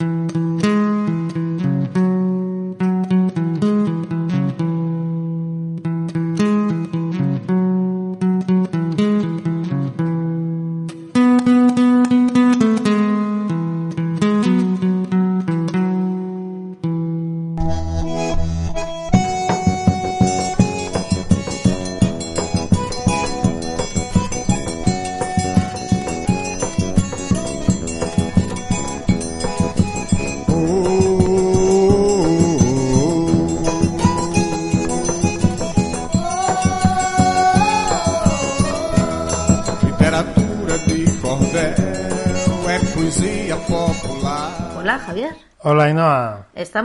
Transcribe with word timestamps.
Mm-hmm. 0.00 0.47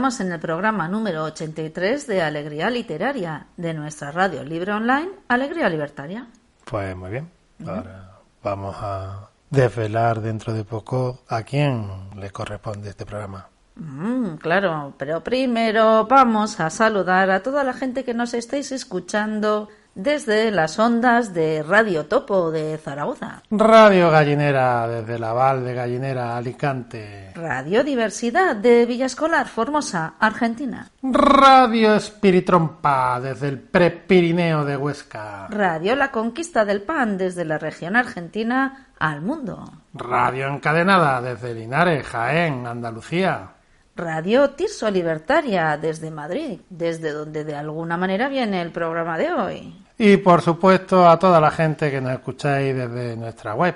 Estamos 0.08 0.20
en 0.20 0.32
el 0.32 0.38
programa 0.40 0.86
número 0.86 1.24
83 1.24 2.06
de 2.06 2.20
Alegría 2.20 2.68
Literaria 2.68 3.46
de 3.56 3.72
nuestra 3.72 4.10
radio 4.10 4.44
libre 4.44 4.70
online 4.72 5.08
Alegría 5.28 5.70
Libertaria. 5.70 6.26
Pues 6.66 6.94
muy 6.94 7.10
bien. 7.10 7.30
Ahora 7.66 8.10
vamos 8.42 8.76
a 8.80 9.30
desvelar 9.48 10.20
dentro 10.20 10.52
de 10.52 10.62
poco 10.62 11.20
a 11.26 11.42
quién 11.42 11.88
le 12.16 12.28
corresponde 12.28 12.90
este 12.90 13.06
programa. 13.06 13.48
Mm, 13.76 14.34
claro, 14.34 14.92
pero 14.98 15.24
primero 15.24 16.04
vamos 16.04 16.60
a 16.60 16.68
saludar 16.68 17.30
a 17.30 17.42
toda 17.42 17.64
la 17.64 17.72
gente 17.72 18.04
que 18.04 18.12
nos 18.12 18.34
estáis 18.34 18.72
escuchando 18.72 19.70
desde 19.94 20.50
las 20.50 20.78
ondas 20.78 21.34
de 21.34 21.62
Radio 21.62 22.06
Topo 22.06 22.50
de 22.50 22.76
Zaragoza, 22.78 23.42
Radio 23.50 24.10
Gallinera 24.10 24.88
desde 24.88 25.18
la 25.18 25.32
Val 25.32 25.64
de 25.64 25.74
Gallinera, 25.74 26.36
Alicante. 26.36 27.32
Radio 27.34 27.84
Diversidad 27.84 28.56
de 28.56 28.86
Villascolar, 28.86 29.48
Formosa, 29.48 30.14
Argentina, 30.18 30.88
Radio 31.02 31.94
Espiritrompa 31.94 33.20
desde 33.20 33.48
el 33.48 33.60
Prepirineo 33.60 34.64
de 34.64 34.76
Huesca. 34.76 35.46
Radio 35.48 35.94
La 35.96 36.10
Conquista 36.10 36.64
del 36.64 36.82
Pan 36.82 37.16
desde 37.18 37.44
la 37.44 37.58
región 37.58 37.96
argentina 37.96 38.88
al 38.98 39.20
mundo, 39.20 39.70
Radio 39.92 40.48
Encadenada 40.48 41.20
desde 41.20 41.54
Linares, 41.54 42.06
Jaén, 42.06 42.66
Andalucía. 42.66 43.50
Radio 43.96 44.50
Tirso 44.50 44.90
Libertaria 44.90 45.76
desde 45.76 46.10
Madrid, 46.10 46.60
desde 46.68 47.12
donde 47.12 47.44
de 47.44 47.54
alguna 47.54 47.96
manera 47.96 48.28
viene 48.28 48.60
el 48.60 48.72
programa 48.72 49.16
de 49.16 49.32
hoy. 49.32 49.83
Y 49.98 50.16
por 50.18 50.42
supuesto 50.42 51.08
a 51.08 51.18
toda 51.18 51.40
la 51.40 51.50
gente 51.50 51.90
que 51.90 52.00
nos 52.00 52.12
escucháis 52.12 52.74
desde 52.74 53.16
nuestra 53.16 53.54
web. 53.54 53.74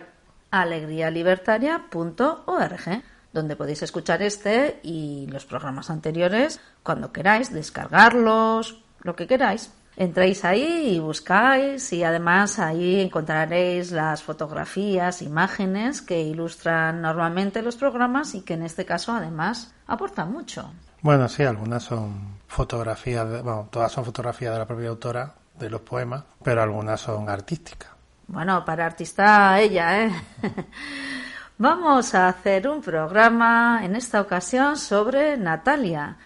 alegrialibertaria.org, 0.51 3.03
donde 3.33 3.57
podéis 3.57 3.83
escuchar 3.83 4.23
este 4.23 4.81
y 4.83 5.27
los 5.31 5.45
programas 5.47 5.91
anteriores 5.91 6.61
cuando 6.83 7.13
queráis, 7.13 7.53
descargarlos, 7.53 8.83
lo 9.03 9.15
que 9.15 9.27
queráis. 9.27 9.73
Entráis 9.97 10.45
ahí 10.45 10.95
y 10.95 11.01
buscáis 11.01 11.93
y 11.93 12.05
además 12.05 12.61
ahí 12.61 13.01
encontraréis 13.01 13.91
las 13.91 14.23
fotografías, 14.23 15.23
imágenes 15.23 16.03
que 16.03 16.21
ilustran 16.23 17.03
normalmente 17.03 17.63
los 17.63 17.77
programas 17.77 18.35
y 18.37 18.43
que 18.43 18.55
en 18.55 18.63
este 18.63 18.85
caso 18.85 19.13
además 19.13 19.75
aportan 19.89 20.33
mucho. 20.33 20.71
Bueno, 21.03 21.29
sí, 21.29 21.43
algunas 21.43 21.83
son 21.83 22.39
fotografías, 22.47 23.29
de- 23.29 23.43
bueno, 23.43 23.67
todas 23.71 23.91
son 23.91 24.05
fotografías 24.05 24.53
de 24.53 24.59
la 24.59 24.67
propia 24.67 24.89
autora 24.89 25.35
de 25.59 25.71
los 25.71 25.81
poemas, 25.81 26.25
pero 26.43 26.63
algunas 26.63 27.01
son 27.01 27.29
artísticas. 27.29 27.91
Bueno, 28.27 28.65
para 28.65 28.87
artista 28.87 29.59
ella, 29.59 30.05
¿eh? 30.05 30.13
Vamos 31.59 32.15
a 32.15 32.29
hacer 32.29 32.69
un 32.69 32.81
programa 32.81 33.81
en 33.83 33.97
esta 33.97 34.21
ocasión 34.21 34.77
sobre 34.77 35.37
Natalia, 35.37 36.17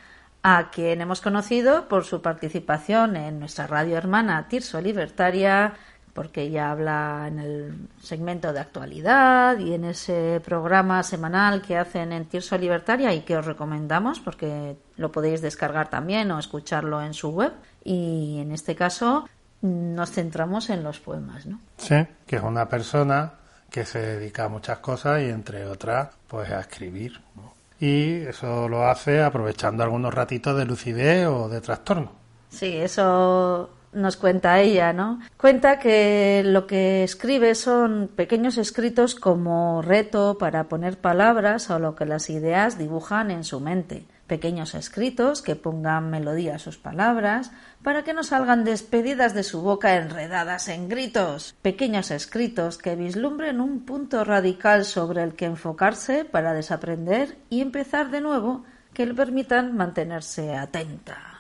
a 0.43 0.71
quien 0.71 1.01
hemos 1.01 1.21
conocido 1.21 1.89
por 1.89 2.05
su 2.05 2.21
participación 2.21 3.17
en 3.17 3.39
nuestra 3.39 3.67
radio 3.67 3.97
hermana 3.97 4.49
Tirso 4.49 4.81
Libertaria, 4.81 5.75
porque 6.13 6.43
ella 6.43 6.71
habla 6.71 7.25
en 7.29 7.39
el 7.39 7.89
segmento 8.03 8.53
de 8.53 8.61
actualidad 8.61 9.59
y 9.59 9.75
en 9.75 9.85
ese 9.85 10.41
programa 10.45 11.03
semanal 11.03 11.63
que 11.63 11.79
hacen 11.79 12.13
en 12.13 12.27
Tirso 12.27 12.59
Libertaria 12.59 13.15
y 13.15 13.23
que 13.23 13.37
os 13.37 13.47
recomendamos 13.47 14.21
porque 14.21 14.77
lo 14.97 15.11
podéis 15.11 15.41
descargar 15.41 15.89
también 15.89 16.31
o 16.31 16.39
escucharlo 16.39 17.03
en 17.03 17.15
su 17.15 17.31
web. 17.31 17.53
Y 17.83 18.39
en 18.41 18.53
este 18.53 18.75
caso 18.75 19.29
nos 19.63 20.11
centramos 20.11 20.71
en 20.71 20.83
los 20.83 21.01
poemas, 21.01 21.47
¿no? 21.47 21.61
Sí, 21.79 22.07
que 22.27 22.37
es 22.37 22.43
una 22.43 22.69
persona 22.69 23.35
que 23.71 23.87
se 23.87 24.01
dedica 24.01 24.45
a 24.45 24.49
muchas 24.49 24.79
cosas 24.79 25.23
y 25.23 25.31
entre 25.31 25.65
otras, 25.67 26.11
pues 26.29 26.51
a 26.51 26.61
escribir. 26.61 27.21
¿no? 27.35 27.55
Y 27.81 28.23
eso 28.27 28.69
lo 28.69 28.87
hace 28.87 29.23
aprovechando 29.23 29.83
algunos 29.83 30.13
ratitos 30.13 30.57
de 30.57 30.67
lucidez 30.67 31.27
o 31.27 31.49
de 31.49 31.61
trastorno. 31.61 32.13
Sí, 32.51 32.77
eso 32.77 33.71
nos 33.93 34.17
cuenta 34.17 34.61
ella, 34.61 34.93
¿no? 34.93 35.21
Cuenta 35.37 35.79
que 35.79 36.43
lo 36.45 36.67
que 36.67 37.05
escribe 37.05 37.55
son 37.55 38.11
pequeños 38.15 38.59
escritos 38.59 39.15
como 39.15 39.83
reto 39.83 40.39
para 40.39 40.65
poner 40.65 40.99
palabras 40.99 41.71
a 41.71 41.79
lo 41.79 41.95
que 41.95 42.07
las 42.07 42.31
ideas 42.31 42.79
dibujan 42.79 43.31
en 43.31 43.45
su 43.45 43.61
mente. 43.61 44.07
Pequeños 44.27 44.75
escritos 44.75 45.43
que 45.43 45.57
pongan 45.57 46.09
melodía 46.09 46.55
a 46.55 46.59
sus 46.59 46.79
palabras 46.79 47.51
para 47.83 48.03
que 48.03 48.15
no 48.15 48.23
salgan 48.23 48.65
despedidas 48.65 49.35
de 49.35 49.43
su 49.43 49.61
boca 49.61 49.97
enredadas 49.97 50.69
en 50.69 50.89
gritos. 50.89 51.55
Pequeños 51.61 52.11
escritos 52.11 52.79
que 52.79 52.97
vislumbren 52.97 53.61
un 53.61 53.85
punto 53.85 54.25
radical 54.25 54.87
sobre 54.87 55.23
el 55.23 55.35
que 55.35 55.45
enfocarse 55.45 56.25
para 56.25 56.55
desaprender 56.55 57.37
y 57.51 57.61
empezar 57.61 58.11
de 58.11 58.23
nuevo 58.23 58.65
que 58.95 59.05
le 59.05 59.15
permitan 59.15 59.77
mantenerse 59.77 60.55
atenta. 60.55 61.32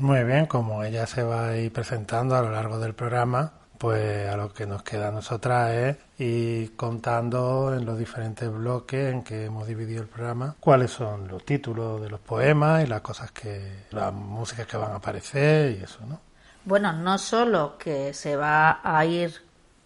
Muy 0.00 0.24
bien, 0.24 0.46
como 0.46 0.82
ella 0.82 1.06
se 1.06 1.22
va 1.22 1.48
a 1.48 1.56
ir 1.58 1.70
presentando 1.72 2.34
a 2.34 2.40
lo 2.40 2.50
largo 2.50 2.78
del 2.78 2.94
programa, 2.94 3.52
pues 3.76 4.28
a 4.28 4.36
lo 4.36 4.50
que 4.50 4.66
nos 4.66 4.82
queda 4.82 5.08
a 5.08 5.10
nosotras 5.10 5.72
es 5.72 5.96
ir 6.18 6.74
contando 6.74 7.74
en 7.74 7.84
los 7.84 7.98
diferentes 7.98 8.50
bloques 8.50 9.12
en 9.12 9.22
que 9.22 9.44
hemos 9.44 9.66
dividido 9.66 10.00
el 10.02 10.08
programa 10.08 10.56
cuáles 10.58 10.90
son 10.90 11.28
los 11.28 11.44
títulos 11.44 12.00
de 12.00 12.08
los 12.08 12.20
poemas 12.20 12.82
y 12.82 12.86
las 12.86 13.02
cosas 13.02 13.30
que, 13.32 13.84
las 13.90 14.10
músicas 14.10 14.66
que 14.66 14.78
van 14.78 14.92
a 14.92 14.96
aparecer 14.96 15.78
y 15.78 15.84
eso, 15.84 15.98
¿no? 16.08 16.18
Bueno, 16.64 16.94
no 16.94 17.18
solo 17.18 17.76
que 17.76 18.14
se 18.14 18.36
va 18.36 18.80
a 18.82 19.04
ir, 19.04 19.34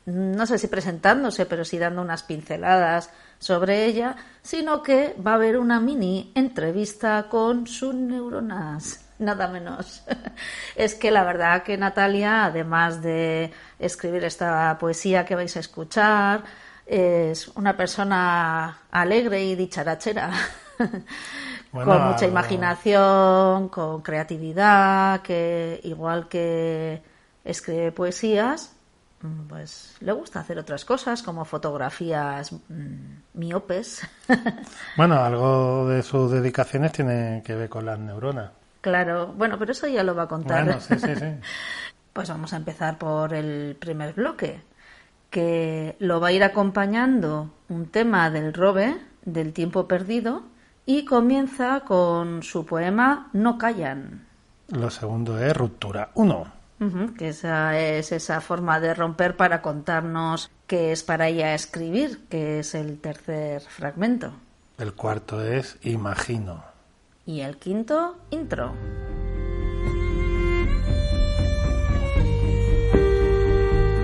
no 0.06 0.46
sé 0.46 0.58
si 0.58 0.68
presentándose, 0.68 1.44
pero 1.46 1.64
sí 1.64 1.76
dando 1.76 2.02
unas 2.02 2.22
pinceladas 2.22 3.10
sobre 3.40 3.84
ella, 3.84 4.14
sino 4.42 4.80
que 4.80 5.16
va 5.24 5.32
a 5.32 5.34
haber 5.34 5.58
una 5.58 5.80
mini 5.80 6.30
entrevista 6.36 7.26
con 7.28 7.66
sus 7.66 7.94
neuronas, 7.94 9.03
nada 9.18 9.48
menos. 9.48 10.04
es 10.76 10.94
que 10.94 11.10
la 11.10 11.24
verdad 11.24 11.62
que 11.62 11.76
Natalia, 11.76 12.46
además 12.46 13.02
de 13.02 13.52
escribir 13.78 14.24
esta 14.24 14.76
poesía 14.78 15.24
que 15.24 15.34
vais 15.34 15.56
a 15.56 15.60
escuchar, 15.60 16.44
es 16.86 17.48
una 17.48 17.76
persona 17.76 18.78
alegre 18.90 19.44
y 19.44 19.54
dicharachera. 19.54 20.30
Bueno, 21.74 21.90
con 21.90 22.10
mucha 22.12 22.26
imaginación, 22.28 23.68
con 23.68 24.00
creatividad, 24.00 25.22
que 25.22 25.80
igual 25.82 26.28
que 26.28 27.02
escribe 27.44 27.90
poesías, 27.90 28.76
mm, 29.20 29.48
pues 29.48 29.96
le 29.98 30.12
gusta 30.12 30.38
hacer 30.38 30.56
otras 30.56 30.84
cosas 30.84 31.20
como 31.24 31.44
fotografías 31.44 32.52
mm, 32.52 33.22
miopes. 33.34 34.06
Bueno, 34.96 35.16
algo 35.16 35.88
de 35.88 36.04
sus 36.04 36.30
dedicaciones 36.30 36.92
tiene 36.92 37.42
que 37.44 37.56
ver 37.56 37.68
con 37.68 37.84
las 37.86 37.98
neuronas. 37.98 38.52
Claro, 38.84 39.32
bueno, 39.32 39.58
pero 39.58 39.72
eso 39.72 39.88
ya 39.88 40.04
lo 40.04 40.14
va 40.14 40.24
a 40.24 40.28
contar. 40.28 40.62
Bueno, 40.62 40.78
sí, 40.78 40.98
sí, 40.98 41.16
sí. 41.16 41.24
Pues 42.12 42.28
vamos 42.28 42.52
a 42.52 42.58
empezar 42.58 42.96
por 42.96 43.34
el 43.34 43.76
primer 43.80 44.12
bloque, 44.12 44.62
que 45.30 45.96
lo 45.98 46.20
va 46.20 46.28
a 46.28 46.32
ir 46.32 46.44
acompañando 46.44 47.50
un 47.68 47.86
tema 47.86 48.30
del 48.30 48.52
Robe, 48.52 49.00
del 49.24 49.52
tiempo 49.52 49.88
perdido, 49.88 50.44
y 50.86 51.06
comienza 51.06 51.80
con 51.80 52.44
su 52.44 52.64
poema 52.64 53.30
No 53.32 53.58
callan. 53.58 54.28
Lo 54.68 54.90
segundo 54.90 55.40
es 55.40 55.56
Ruptura 55.56 56.10
1. 56.14 56.52
Ujú, 56.80 57.14
que 57.14 57.30
esa 57.30 57.76
es 57.80 58.12
esa 58.12 58.40
forma 58.40 58.78
de 58.78 58.94
romper 58.94 59.36
para 59.36 59.60
contarnos 59.60 60.50
qué 60.68 60.92
es 60.92 61.02
para 61.02 61.26
ella 61.26 61.52
escribir, 61.54 62.28
que 62.28 62.60
es 62.60 62.76
el 62.76 63.00
tercer 63.00 63.62
fragmento. 63.62 64.34
El 64.78 64.92
cuarto 64.92 65.42
es 65.42 65.78
Imagino. 65.82 66.73
Y 67.26 67.40
el 67.40 67.56
quinto, 67.56 68.16
intro. 68.30 68.74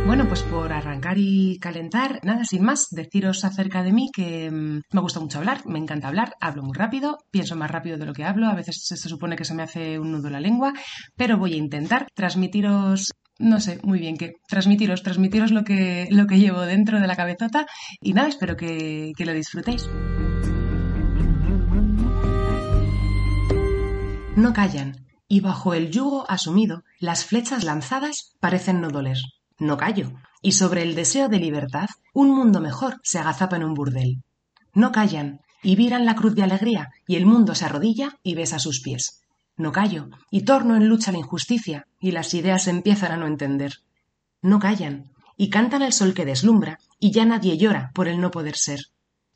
Bueno, 0.07 0.27
pues 0.27 0.43
por 0.43 0.73
arrancar 0.73 1.19
y 1.19 1.59
calentar, 1.61 2.19
nada, 2.25 2.45
sin 2.45 2.65
más, 2.65 2.89
deciros 2.91 3.45
acerca 3.45 3.85
de 3.85 3.93
mí 3.93 4.09
que 4.13 4.51
mm, 4.51 4.81
me 4.91 5.01
gusta 5.01 5.21
mucho 5.21 5.39
hablar, 5.39 5.63
me 5.67 5.79
encanta 5.79 6.09
hablar, 6.09 6.33
hablo 6.41 6.65
muy 6.65 6.77
rápido, 6.77 7.19
pienso 7.31 7.55
más 7.55 7.71
rápido 7.71 7.97
de 7.97 8.07
lo 8.07 8.13
que 8.13 8.25
hablo, 8.25 8.49
a 8.49 8.57
veces 8.57 8.83
se 8.83 9.09
supone 9.09 9.37
que 9.37 9.45
se 9.45 9.55
me 9.55 9.63
hace 9.63 10.01
un 10.01 10.11
nudo 10.11 10.29
la 10.29 10.41
lengua, 10.41 10.73
pero 11.15 11.39
voy 11.39 11.53
a 11.53 11.59
intentar 11.59 12.09
transmitiros 12.13 13.13
no 13.39 13.61
sé 13.61 13.79
muy 13.83 14.01
bien 14.01 14.17
qué, 14.17 14.33
transmitiros, 14.49 15.03
transmitiros 15.03 15.53
lo 15.53 15.63
que, 15.65 16.09
lo 16.11 16.27
que 16.27 16.39
llevo 16.39 16.61
dentro 16.63 17.01
de 17.01 17.07
la 17.07 17.17
cabezota 17.17 17.67
y 18.01 18.13
nada, 18.13 18.29
espero 18.29 18.57
que, 18.57 19.13
que 19.17 19.25
lo 19.25 19.33
disfrutéis. 19.33 19.89
No 24.41 24.55
callan, 24.55 25.07
y 25.29 25.41
bajo 25.41 25.75
el 25.75 25.91
yugo 25.91 26.25
asumido, 26.31 26.83
las 26.99 27.27
flechas 27.27 27.63
lanzadas 27.63 28.33
parecen 28.41 28.81
no 28.81 28.89
doler. 28.89 29.19
No 29.59 29.77
callo, 29.77 30.15
y 30.41 30.53
sobre 30.53 30.81
el 30.81 30.95
deseo 30.95 31.29
de 31.29 31.39
libertad, 31.39 31.91
un 32.15 32.31
mundo 32.31 32.59
mejor 32.59 33.01
se 33.03 33.19
agazapa 33.19 33.57
en 33.57 33.65
un 33.65 33.75
burdel. 33.75 34.23
No 34.73 34.93
callan, 34.93 35.43
y 35.63 35.77
viran 35.77 36.07
la 36.07 36.15
cruz 36.15 36.35
de 36.35 36.43
alegría, 36.43 36.89
y 37.07 37.17
el 37.17 37.27
mundo 37.27 37.55
se 37.55 37.67
arrodilla 37.67 38.17
y 38.23 38.35
besa 38.35 38.59
sus 38.59 38.81
pies. 38.81 39.21
No 39.59 39.73
callo, 39.73 40.09
y 40.31 40.47
torno 40.47 40.75
en 40.75 40.89
lucha 40.89 41.13
la 41.13 41.19
injusticia, 41.19 41.87
y 42.01 42.13
las 42.13 42.33
ideas 42.33 42.67
empiezan 42.67 43.13
a 43.13 43.19
no 43.19 43.27
entender. 43.27 43.75
No 44.41 44.59
callan, 44.59 45.13
y 45.37 45.51
cantan 45.51 45.83
el 45.83 45.93
sol 45.93 46.15
que 46.15 46.25
deslumbra, 46.25 46.79
y 46.99 47.11
ya 47.11 47.27
nadie 47.27 47.59
llora 47.59 47.91
por 47.93 48.09
el 48.09 48.23
no 48.23 48.31
poder 48.31 48.57
ser. 48.57 48.87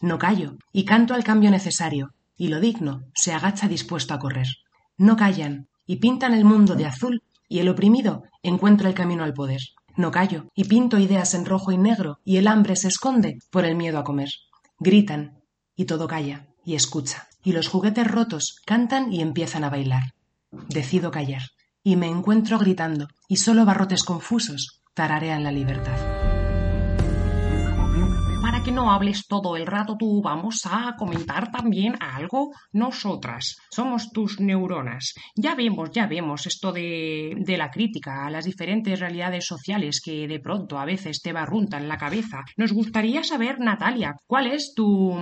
No 0.01 0.19
callo, 0.19 0.57
y 0.73 0.87
canto 0.87 1.13
al 1.13 1.25
cambio 1.25 1.51
necesario, 1.51 2.15
y 2.39 2.49
lo 2.49 2.59
digno 2.59 3.03
se 3.15 3.35
agacha 3.35 3.69
dispuesto 3.69 4.15
a 4.15 4.19
correr. 4.19 4.47
No 4.97 5.17
callan, 5.17 5.69
y 5.87 5.97
pintan 5.97 6.35
el 6.35 6.45
mundo 6.45 6.75
de 6.75 6.87
azul, 6.87 7.23
y 7.49 7.59
el 7.59 7.69
oprimido 7.69 8.25
encuentra 8.43 8.89
el 8.89 8.95
camino 8.95 9.25
al 9.25 9.35
poder. 9.35 9.61
No 9.97 10.11
callo, 10.11 10.49
y 10.55 10.65
pinto 10.65 10.99
ideas 10.99 11.35
en 11.35 11.45
rojo 11.45 11.73
y 11.73 11.79
negro, 11.79 12.19
y 12.25 12.37
el 12.37 12.49
hambre 12.49 12.77
se 12.77 12.89
esconde 12.89 13.39
por 13.51 13.65
el 13.65 13.77
miedo 13.77 13.99
a 13.99 14.05
comer. 14.05 14.29
Gritan, 14.79 15.43
y 15.77 15.85
todo 15.85 16.09
calla, 16.09 16.47
y 16.65 16.75
escucha, 16.75 17.29
y 17.43 17.53
los 17.53 17.69
juguetes 17.69 18.11
rotos 18.11 18.61
cantan 18.67 19.13
y 19.13 19.21
empiezan 19.21 19.65
a 19.65 19.71
bailar. 19.71 20.15
Decido 20.69 21.11
callar, 21.11 21.43
y 21.83 21.97
me 21.97 22.09
encuentro 22.09 22.59
gritando, 22.59 23.09
y 23.29 23.37
solo 23.37 23.65
barrotes 23.65 24.03
confusos 24.03 24.81
tararean 24.95 25.45
la 25.45 25.53
libertad. 25.53 26.34
Que 28.65 28.73
no 28.73 28.91
hables 28.91 29.27
todo 29.29 29.59
el 29.59 29.67
rato 29.67 29.95
tú, 29.99 30.23
vamos 30.23 30.63
a 30.65 30.97
comentar 30.97 31.53
también 31.53 31.97
algo 32.01 32.51
nosotras. 32.73 33.57
Somos 33.71 34.11
tus 34.11 34.41
neuronas. 34.41 35.13
Ya 35.37 35.55
vemos, 35.55 35.91
ya 35.91 36.07
vemos 36.07 36.47
esto 36.47 36.73
de, 36.73 37.35
de 37.37 37.59
la 37.59 37.71
crítica 37.71 38.25
a 38.25 38.31
las 38.31 38.47
diferentes 38.47 38.99
realidades 38.99 39.45
sociales 39.45 40.01
que 40.03 40.27
de 40.27 40.41
pronto 40.41 40.79
a 40.79 40.87
veces 40.87 41.21
te 41.21 41.35
barruntan 41.35 41.89
la 41.89 41.99
cabeza. 41.99 42.43
Nos 42.57 42.73
gustaría 42.73 43.23
saber, 43.23 43.61
Natalia, 43.61 44.17
cuál 44.27 44.47
es 44.47 44.73
tu, 44.75 45.15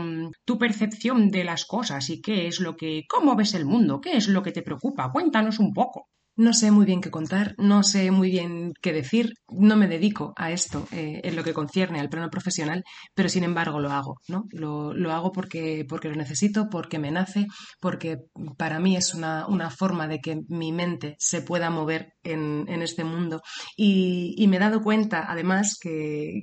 tu 0.44 0.56
percepción 0.56 1.29
de 1.29 1.43
las 1.43 1.65
cosas 1.65 2.11
y 2.11 2.21
qué 2.21 2.47
es 2.47 2.61
lo 2.61 2.77
que, 2.77 3.03
cómo 3.09 3.35
ves 3.35 3.55
el 3.55 3.67
mundo, 3.67 4.00
qué 4.00 4.17
es 4.17 4.29
lo 4.29 4.44
que 4.44 4.53
te 4.53 4.62
preocupa. 4.62 5.11
Cuéntanos 5.11 5.59
un 5.59 5.73
poco. 5.73 6.06
No 6.37 6.55
sé 6.55 6.70
muy 6.70 6.87
bien 6.87 7.00
qué 7.00 7.11
contar, 7.11 7.55
no 7.58 7.82
sé 7.82 8.11
muy 8.11 8.31
bien 8.31 8.73
qué 8.81 8.93
decir, 8.93 9.34
no 9.49 9.76
me 9.76 9.87
dedico 9.87 10.32
a 10.37 10.50
esto 10.50 10.88
eh, 10.90 11.20
en 11.25 11.37
lo 11.37 11.44
que 11.44 11.52
concierne 11.52 12.00
al 12.00 12.08
plano 12.08 12.31
profesional, 12.31 12.84
pero 13.14 13.29
sin 13.29 13.44
embargo 13.44 13.81
lo 13.81 13.90
hago, 13.90 14.17
¿no? 14.29 14.44
Lo, 14.50 14.94
lo 14.94 15.12
hago 15.12 15.31
porque, 15.31 15.84
porque 15.87 16.08
lo 16.08 16.14
necesito, 16.14 16.69
porque 16.70 16.99
me 16.99 17.11
nace, 17.11 17.46
porque 17.81 18.19
para 18.56 18.81
mí 18.81 18.96
es 18.96 19.14
una, 19.14 19.46
una 19.46 19.70
forma 19.70 20.08
de 20.08 20.20
que 20.20 20.40
mi 20.49 20.73
mente 20.73 21.17
se 21.19 21.43
pueda 21.43 21.69
mover 21.69 22.14
en, 22.23 22.64
en 22.69 22.82
este 22.82 23.05
mundo. 23.05 23.43
Y, 23.76 24.46
me 24.49 24.56
he 24.56 24.61
dado 24.61 24.82
cuenta, 24.82 25.25
además, 25.29 25.79
que 25.81 26.43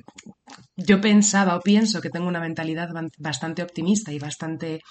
yo 0.75 1.00
pensaba 1.01 1.56
o 1.56 1.62
pienso 1.62 2.01
que 2.01 2.09
tengo 2.09 2.27
una 2.27 2.39
mentalidad 2.39 2.89
bastante 3.18 3.62
optimista 3.62 4.12
y 4.12 4.19
bastante 4.19 4.81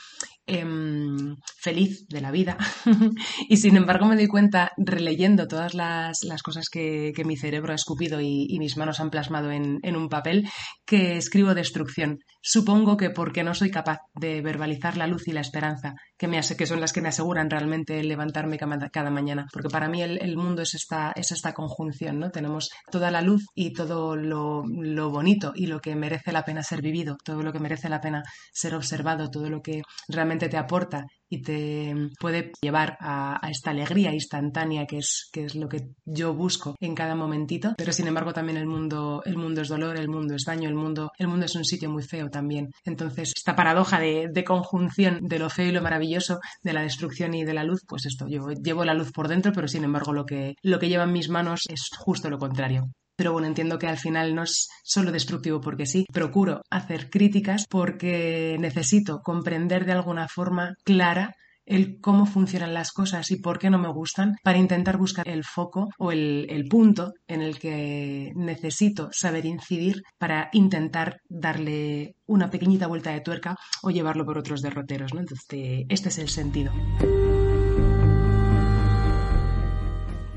em, 0.47 1.37
feliz 1.61 2.07
de 2.09 2.21
la 2.21 2.31
vida. 2.31 2.57
y 3.49 3.57
sin 3.57 3.77
embargo 3.77 4.07
me 4.07 4.17
doy 4.17 4.29
cuenta, 4.29 4.73
releyendo 4.91 5.47
todas 5.47 5.75
las, 5.75 6.19
las 6.23 6.43
cosas 6.43 6.69
que, 6.71 7.13
que 7.15 7.25
mi 7.25 7.37
cerebro 7.37 7.73
ha 7.73 7.77
escupido 7.77 8.21
y, 8.21 8.47
y 8.49 8.59
mis 8.59 8.77
manos 8.77 9.01
han 9.01 9.11
plasmado 9.11 9.51
en, 9.51 9.79
en 9.83 9.97
un 9.97 10.09
papel, 10.09 10.49
que 10.87 11.17
escribo 11.17 11.55
destrucción. 11.55 12.19
Supongo 12.41 12.97
que 12.97 13.11
porque 13.11 13.43
no 13.43 13.55
soy 13.55 13.71
capaz 13.71 13.99
de 14.15 14.41
verbalizar 14.41 14.97
la 14.97 15.07
luz 15.07 15.27
y 15.29 15.33
la 15.33 15.41
esperanza, 15.41 15.95
que, 16.17 16.29
me 16.29 16.39
ase- 16.39 16.57
que 16.57 16.67
son 16.67 16.81
las 16.81 16.93
que 16.93 17.01
me 17.03 17.09
aseguran 17.09 17.51
realmente 17.51 18.03
levantarme 18.03 18.59
cada 18.59 19.11
mañana. 19.11 19.47
Porque 19.53 19.69
para 19.69 19.89
mí 19.89 20.03
el, 20.03 20.19
el 20.23 20.37
mundo 20.37 20.63
es 20.63 20.75
esta, 20.75 21.13
es 21.17 21.33
esta 21.33 21.53
conjunción, 21.53 22.19
¿no? 22.19 22.31
Tenemos 22.31 22.71
toda 22.91 23.11
la 23.11 23.23
luz 23.23 23.45
y 23.55 23.73
todo 23.73 24.17
lo, 24.17 24.63
lo 24.67 25.11
bonito 25.11 25.53
y 25.55 25.67
lo 25.67 25.81
que 25.81 25.95
merece 25.97 26.33
la 26.33 26.45
pena 26.45 26.63
ser 26.63 26.81
vivido, 26.81 27.17
todo 27.25 27.43
lo 27.43 27.53
que 27.53 27.59
merece 27.59 27.89
la 27.89 28.01
pena 28.01 28.23
ser 28.53 28.75
observado, 28.75 29.31
todo 29.31 29.51
lo 29.51 29.61
que 29.61 29.83
realmente 30.09 30.49
te 30.49 30.57
aporta 30.57 31.05
y 31.31 31.43
te 31.43 31.95
puede 32.19 32.53
llevar 32.63 32.97
a, 33.01 33.45
a 33.45 33.51
esta 33.51 33.71
alegría 33.73 34.13
instantánea 34.15 34.87
que 34.87 34.99
es, 34.99 35.29
que 35.31 35.45
es 35.45 35.55
lo 35.55 35.69
que 35.69 35.89
yo 36.07 36.33
busco 36.35 36.75
en 36.81 36.95
cada 36.95 37.15
momentito. 37.15 37.75
Pero 37.77 37.93
sin 37.93 38.07
embargo 38.07 38.33
también 38.33 38.57
el 38.57 38.67
mundo, 38.67 39.23
el 39.27 39.37
mundo 39.37 39.61
es 39.61 39.69
dolor, 39.69 39.99
el 39.99 40.09
mundo 40.09 40.35
es 40.35 40.45
daño, 40.47 40.69
el 40.71 40.75
mundo, 40.75 41.11
el 41.19 41.29
mundo 41.29 41.45
es 41.45 41.55
un 41.55 41.65
sitio 41.67 41.91
muy 41.91 42.03
feo 42.03 42.28
también. 42.31 42.71
Entonces, 42.85 43.33
esta 43.37 43.57
paradoja 43.57 43.99
de, 43.99 44.29
de 44.31 44.45
conjunción 44.45 45.21
de 45.23 45.39
lo 45.39 45.51
feo 45.51 45.69
y 45.69 45.73
lo 45.73 45.83
maravilloso, 45.83 46.41
de 46.63 46.73
la 46.73 46.83
destrucción 46.83 47.35
y 47.35 47.45
de 47.45 47.55
la 47.55 47.65
luz, 47.65 47.83
pues 47.87 48.07
esto, 48.07 48.27
yo 48.29 48.49
llevo 48.51 48.85
la 48.85 48.95
luz 48.95 49.13
por 49.13 49.29
dentro, 49.29 49.53
pero 49.53 49.69
sin 49.69 49.85
embargo 49.85 50.13
lo 50.13 50.25
que, 50.25 50.55
lo 50.63 50.79
que 50.79 50.89
lleva 50.89 51.05
en 51.05 51.13
mis 51.13 51.29
manos 51.29 51.63
es 51.69 51.89
justo 51.99 52.31
lo 52.31 52.39
contrario. 52.39 52.91
Pero 53.17 53.33
bueno, 53.33 53.49
entiendo 53.49 53.81
que 53.81 53.89
al 53.89 53.99
final 53.99 54.33
no 54.33 54.45
es 54.45 54.69
solo 54.85 55.11
destructivo 55.11 55.61
porque 55.61 55.87
sí. 55.87 56.07
Procuro 56.13 56.63
hacer 56.71 57.11
críticas 57.11 57.65
porque 57.69 58.57
necesito 58.61 59.23
comprender 59.23 59.85
de 59.85 59.93
alguna 59.93 60.29
forma 60.29 60.75
clara 60.85 61.35
el 61.69 62.01
cómo 62.01 62.27
funcionan 62.27 62.75
las 62.75 62.93
cosas 62.93 63.31
y 63.31 63.37
por 63.37 63.59
qué 63.59 63.71
no 63.71 63.79
me 63.79 63.93
gustan 63.93 64.37
para 64.43 64.59
intentar 64.59 64.97
buscar 64.97 65.29
el 65.29 65.45
foco 65.45 65.89
o 65.99 66.11
el, 66.13 66.47
el 66.49 66.65
punto 66.65 67.13
en 67.27 67.43
el 67.43 67.59
que 67.59 68.33
necesito 68.35 69.11
saber 69.13 69.45
incidir 69.45 70.03
para 70.19 70.49
intentar 70.53 71.21
darle 71.29 72.15
una 72.27 72.51
pequeñita 72.51 72.87
vuelta 72.87 73.11
de 73.11 73.21
tuerca 73.21 73.57
o 73.83 73.91
llevarlo 73.91 74.25
por 74.25 74.39
otros 74.39 74.63
derroteros. 74.63 75.13
¿no? 75.15 75.21
Entonces, 75.21 75.47
este, 75.89 76.09
es 76.09 76.19
el 76.19 76.29
sentido. 76.29 76.73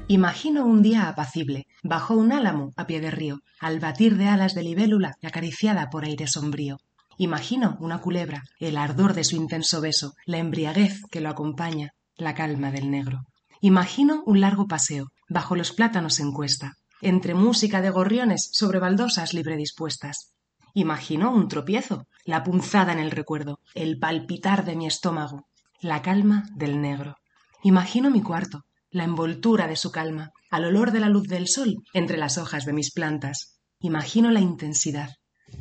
Imagino 0.07 0.65
un 0.65 0.81
día 0.81 1.07
apacible, 1.07 1.67
bajo 1.83 2.15
un 2.15 2.33
álamo 2.33 2.73
a 2.75 2.85
pie 2.85 2.99
de 2.99 3.11
río, 3.11 3.39
al 3.61 3.79
batir 3.79 4.17
de 4.17 4.27
alas 4.27 4.53
de 4.53 4.63
libélula 4.63 5.13
y 5.21 5.27
acariciada 5.27 5.89
por 5.89 6.03
aire 6.03 6.27
sombrío. 6.27 6.77
Imagino 7.17 7.77
una 7.79 7.99
culebra, 7.99 8.43
el 8.59 8.77
ardor 8.77 9.13
de 9.13 9.23
su 9.23 9.35
intenso 9.35 9.81
beso, 9.81 10.13
la 10.25 10.37
embriaguez 10.37 11.01
que 11.11 11.21
lo 11.21 11.29
acompaña, 11.29 11.91
la 12.15 12.33
calma 12.33 12.71
del 12.71 12.89
negro. 12.89 13.25
Imagino 13.59 14.23
un 14.25 14.41
largo 14.41 14.67
paseo, 14.67 15.11
bajo 15.29 15.55
los 15.55 15.71
plátanos 15.71 16.19
en 16.19 16.31
cuesta, 16.31 16.73
entre 17.01 17.33
música 17.33 17.81
de 17.81 17.89
gorriones 17.89 18.49
sobre 18.53 18.79
baldosas 18.79 19.33
libre 19.33 19.55
dispuestas. 19.55 20.33
Imagino 20.73 21.31
un 21.31 21.47
tropiezo, 21.47 22.07
la 22.25 22.43
punzada 22.43 22.93
en 22.93 22.99
el 22.99 23.11
recuerdo, 23.11 23.59
el 23.75 23.99
palpitar 23.99 24.65
de 24.65 24.75
mi 24.75 24.87
estómago, 24.87 25.47
la 25.81 26.01
calma 26.01 26.45
del 26.55 26.81
negro. 26.81 27.17
Imagino 27.63 28.09
mi 28.09 28.21
cuarto, 28.21 28.63
la 28.89 29.03
envoltura 29.03 29.67
de 29.67 29.75
su 29.75 29.91
calma, 29.91 30.31
al 30.49 30.65
olor 30.65 30.91
de 30.91 30.99
la 30.99 31.09
luz 31.09 31.27
del 31.27 31.47
sol 31.47 31.75
entre 31.93 32.17
las 32.17 32.37
hojas 32.37 32.65
de 32.65 32.73
mis 32.73 32.91
plantas. 32.91 33.59
Imagino 33.79 34.31
la 34.31 34.39
intensidad, 34.39 35.09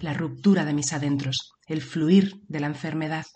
la 0.01 0.15
ruptura 0.15 0.65
de 0.65 0.73
mis 0.73 0.93
adentros, 0.93 1.53
el 1.67 1.83
fluir 1.83 2.41
de 2.49 2.61
la 2.61 2.67
enfermedad, 2.67 3.27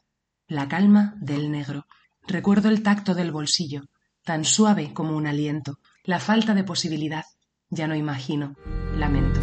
la 0.49 0.69
calma 0.69 1.15
del 1.21 1.51
negro. 1.51 1.87
Recuerdo 2.27 2.69
el 2.69 2.83
tacto 2.83 3.15
del 3.15 3.33
bolsillo, 3.33 3.83
tan 4.25 4.45
suave 4.45 4.93
como 4.93 5.17
un 5.17 5.27
aliento, 5.27 5.79
la 6.05 6.21
falta 6.21 6.55
de 6.55 6.65
posibilidad. 6.65 7.25
Ya 7.69 7.87
no 7.87 7.95
imagino, 7.95 8.57
lamento. 8.97 9.41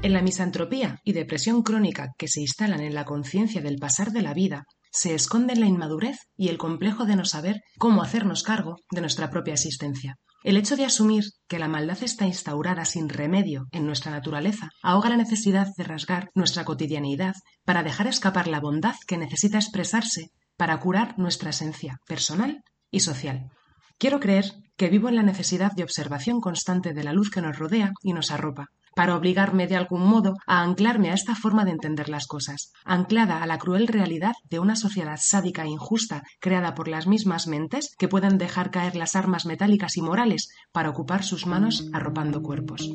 En 0.00 0.12
la 0.12 0.22
misantropía 0.22 1.00
y 1.04 1.12
depresión 1.12 1.62
crónica 1.62 2.14
que 2.16 2.28
se 2.28 2.40
instalan 2.40 2.80
en 2.80 2.94
la 2.94 3.04
conciencia 3.04 3.60
del 3.60 3.78
pasar 3.78 4.12
de 4.12 4.22
la 4.22 4.32
vida, 4.32 4.64
se 4.98 5.14
esconde 5.14 5.52
en 5.52 5.60
la 5.60 5.66
inmadurez 5.66 6.18
y 6.36 6.48
el 6.48 6.58
complejo 6.58 7.04
de 7.04 7.14
no 7.14 7.24
saber 7.24 7.60
cómo 7.78 8.02
hacernos 8.02 8.42
cargo 8.42 8.78
de 8.90 9.00
nuestra 9.00 9.30
propia 9.30 9.54
existencia. 9.54 10.16
El 10.42 10.56
hecho 10.56 10.74
de 10.74 10.84
asumir 10.84 11.22
que 11.46 11.60
la 11.60 11.68
maldad 11.68 12.02
está 12.02 12.26
instaurada 12.26 12.84
sin 12.84 13.08
remedio 13.08 13.66
en 13.70 13.86
nuestra 13.86 14.10
naturaleza 14.10 14.70
ahoga 14.82 15.08
la 15.08 15.16
necesidad 15.16 15.68
de 15.76 15.84
rasgar 15.84 16.30
nuestra 16.34 16.64
cotidianidad 16.64 17.36
para 17.64 17.84
dejar 17.84 18.08
escapar 18.08 18.48
la 18.48 18.58
bondad 18.58 18.96
que 19.06 19.18
necesita 19.18 19.58
expresarse 19.58 20.30
para 20.56 20.80
curar 20.80 21.16
nuestra 21.16 21.50
esencia 21.50 21.98
personal 22.04 22.64
y 22.90 23.00
social. 23.00 23.50
Quiero 23.98 24.18
creer 24.18 24.52
que 24.76 24.88
vivo 24.88 25.08
en 25.08 25.14
la 25.14 25.22
necesidad 25.22 25.70
de 25.76 25.84
observación 25.84 26.40
constante 26.40 26.92
de 26.92 27.04
la 27.04 27.12
luz 27.12 27.30
que 27.30 27.42
nos 27.42 27.56
rodea 27.56 27.92
y 28.02 28.14
nos 28.14 28.32
arropa, 28.32 28.66
para 28.98 29.14
obligarme 29.14 29.68
de 29.68 29.76
algún 29.76 30.02
modo 30.02 30.34
a 30.44 30.60
anclarme 30.60 31.10
a 31.10 31.14
esta 31.14 31.36
forma 31.36 31.64
de 31.64 31.70
entender 31.70 32.08
las 32.08 32.26
cosas, 32.26 32.72
anclada 32.84 33.40
a 33.40 33.46
la 33.46 33.56
cruel 33.56 33.86
realidad 33.86 34.32
de 34.50 34.58
una 34.58 34.74
sociedad 34.74 35.20
sádica 35.22 35.62
e 35.62 35.68
injusta 35.68 36.24
creada 36.40 36.74
por 36.74 36.88
las 36.88 37.06
mismas 37.06 37.46
mentes 37.46 37.94
que 37.96 38.08
pueden 38.08 38.38
dejar 38.38 38.72
caer 38.72 38.96
las 38.96 39.14
armas 39.14 39.46
metálicas 39.46 39.96
y 39.96 40.02
morales 40.02 40.48
para 40.72 40.90
ocupar 40.90 41.22
sus 41.22 41.46
manos 41.46 41.88
arropando 41.92 42.42
cuerpos. 42.42 42.90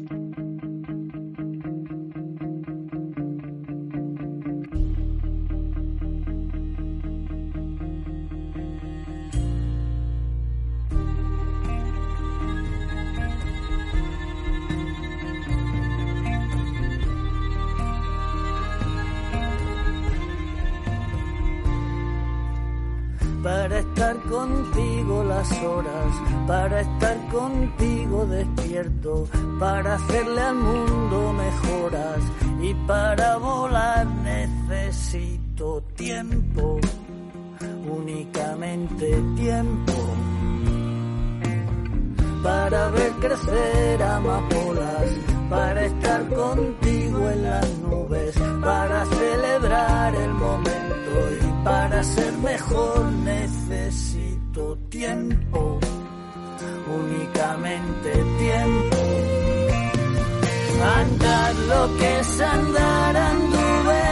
Estar 24.04 24.20
contigo 24.30 25.24
las 25.24 25.50
horas, 25.64 26.14
para 26.46 26.82
estar 26.82 27.18
contigo 27.32 28.26
despierto, 28.26 29.28
para 29.60 29.96
hacerle 29.96 30.42
al 30.42 30.56
mundo 30.56 31.34
mejoras 31.34 32.20
y 32.62 32.74
para 32.86 33.38
volar 33.38 34.06
necesito 34.08 35.82
tiempo, 35.96 36.80
únicamente 37.90 39.24
tiempo. 39.38 39.94
Para 42.44 42.90
ver 42.90 43.12
crecer 43.22 44.04
amapolas, 44.04 45.10
para 45.50 45.86
estar 45.86 46.28
contigo 46.28 47.30
en 47.30 47.44
las 47.44 47.70
nubes, 47.78 48.36
para 48.62 49.06
celebrar 49.06 50.14
el 50.14 50.34
momento 50.34 50.84
para 51.64 52.04
ser 52.04 52.34
mejor 52.34 53.12
necesito 53.12 54.78
tiempo, 54.90 55.80
únicamente 56.88 58.12
tiempo. 58.38 58.98
Andar 60.84 61.56
lo 61.56 61.98
que 61.98 62.20
es 62.20 62.42
andar 62.42 63.16
anduve, 63.16 64.04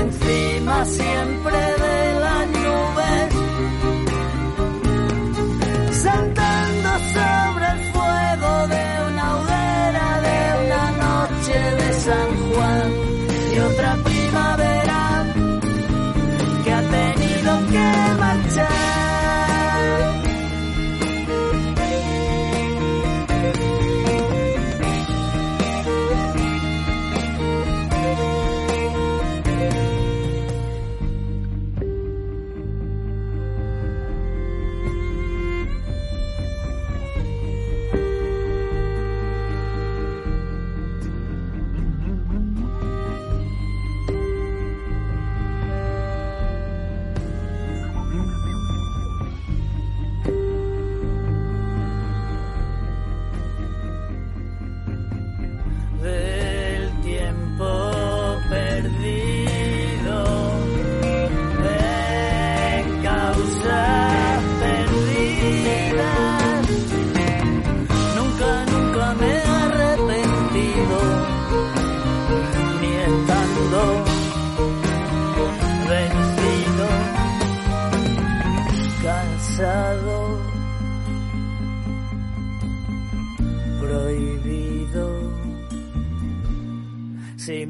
encima 0.00 0.84
siempre 0.84 1.79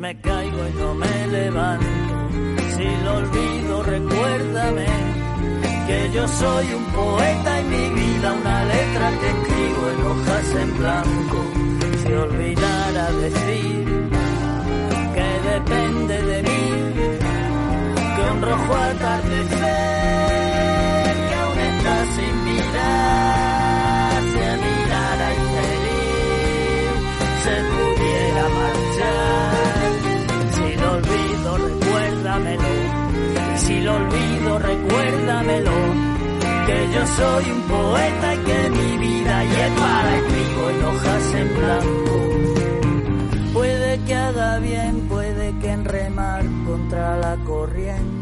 me 0.01 0.19
caigo 0.19 0.67
y 0.67 0.73
no 0.81 0.95
me 0.95 1.27
levanto, 1.27 2.15
si 2.75 2.89
lo 3.05 3.17
olvido, 3.17 3.83
recuérdame 3.83 4.87
que 5.87 6.11
yo 6.15 6.27
soy 6.27 6.67
un 6.73 6.85
poeta 6.87 7.61
y 7.61 7.65
mi 7.65 7.91
vida 8.01 8.33
una 8.33 8.65
letra 8.65 9.11
que 9.21 9.29
escribo 9.29 9.91
en 9.93 10.01
hojas 10.11 10.55
en 10.63 10.79
blanco. 10.79 11.39
Si 12.03 12.13
olvidara 12.13 13.13
decir 13.13 13.85
que 15.17 15.29
depende 15.53 16.23
de 16.23 16.43
mí, 16.49 16.65
que 18.17 18.23
un 18.33 18.41
rojo 18.41 18.75
atardecer 18.75 19.59
que 21.29 21.35
aún 21.43 21.59
está 21.59 21.97
sin 22.17 22.35
mirar, 22.45 23.30
Lo 33.85 33.95
olvido, 33.95 34.59
recuérdamelo. 34.59 35.71
Que 36.67 36.89
yo 36.95 37.07
soy 37.07 37.51
un 37.51 37.63
poeta 37.63 38.35
y 38.35 38.39
que 38.39 38.71
mi 38.71 38.99
vida 38.99 39.45
y 39.45 39.49
es 39.49 39.71
para 39.81 40.17
escribo 40.17 40.71
en 40.71 40.85
hojas 40.85 41.35
en 41.35 41.49
blanco. 41.57 42.15
Puede 43.55 43.99
que 44.05 44.15
haga 44.15 44.59
bien, 44.59 45.09
puede 45.09 45.59
que 45.61 45.71
en 45.71 45.85
remar 45.85 46.45
contra 46.67 47.17
la 47.17 47.37
corriente. 47.45 48.20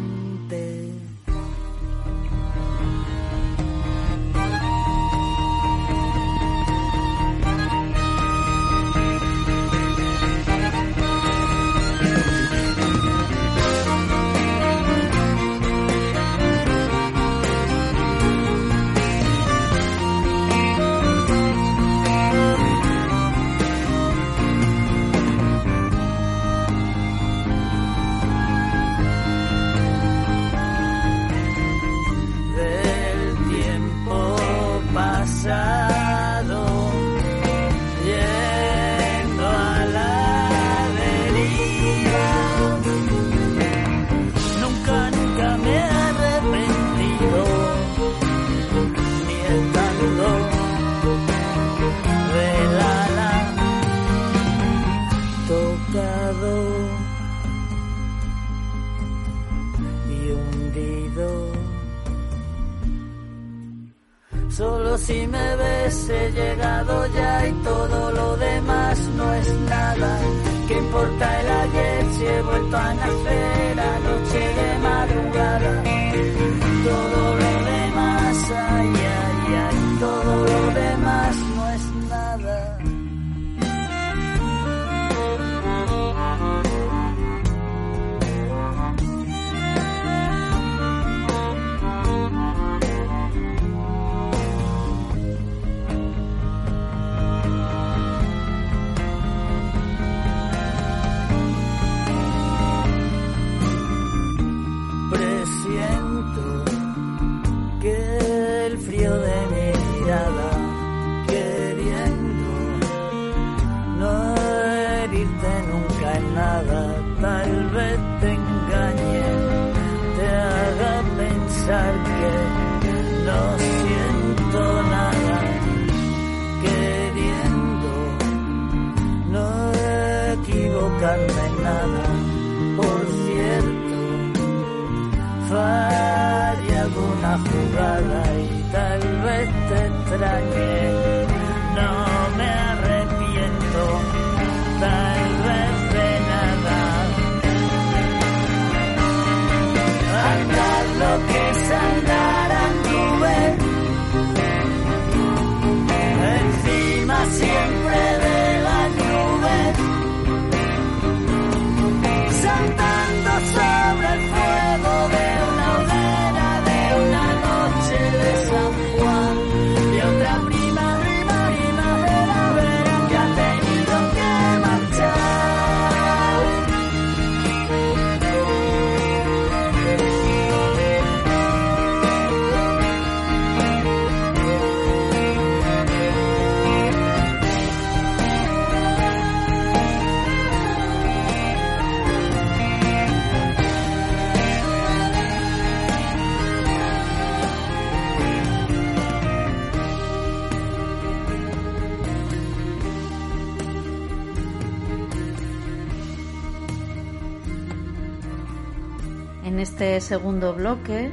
Este 209.79 210.01
segundo 210.01 210.55
bloque, 210.55 211.09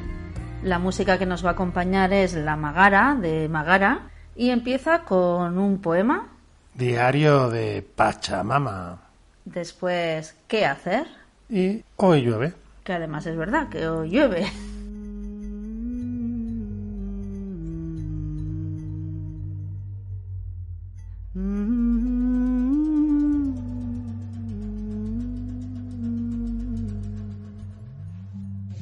la 0.64 0.80
música 0.80 1.20
que 1.20 1.28
nos 1.28 1.46
va 1.46 1.50
a 1.50 1.54
acompañar 1.54 2.12
es 2.12 2.34
La 2.34 2.56
Magara 2.56 3.14
de 3.14 3.48
Magara 3.48 4.10
y 4.36 4.50
empieza 4.50 5.04
con 5.04 5.60
un 5.60 5.80
poema. 5.80 6.30
Diario 6.74 7.52
de 7.52 7.84
Pachamama. 7.84 9.02
Después, 9.46 10.36
¿qué 10.48 10.66
hacer? 10.66 11.06
Y 11.48 11.84
hoy 11.98 12.24
llueve. 12.24 12.54
Que 12.84 12.94
además 12.94 13.28
es 13.28 13.38
verdad 13.38 13.70
que 13.70 13.88
hoy 13.88 14.10
llueve. 14.10 14.48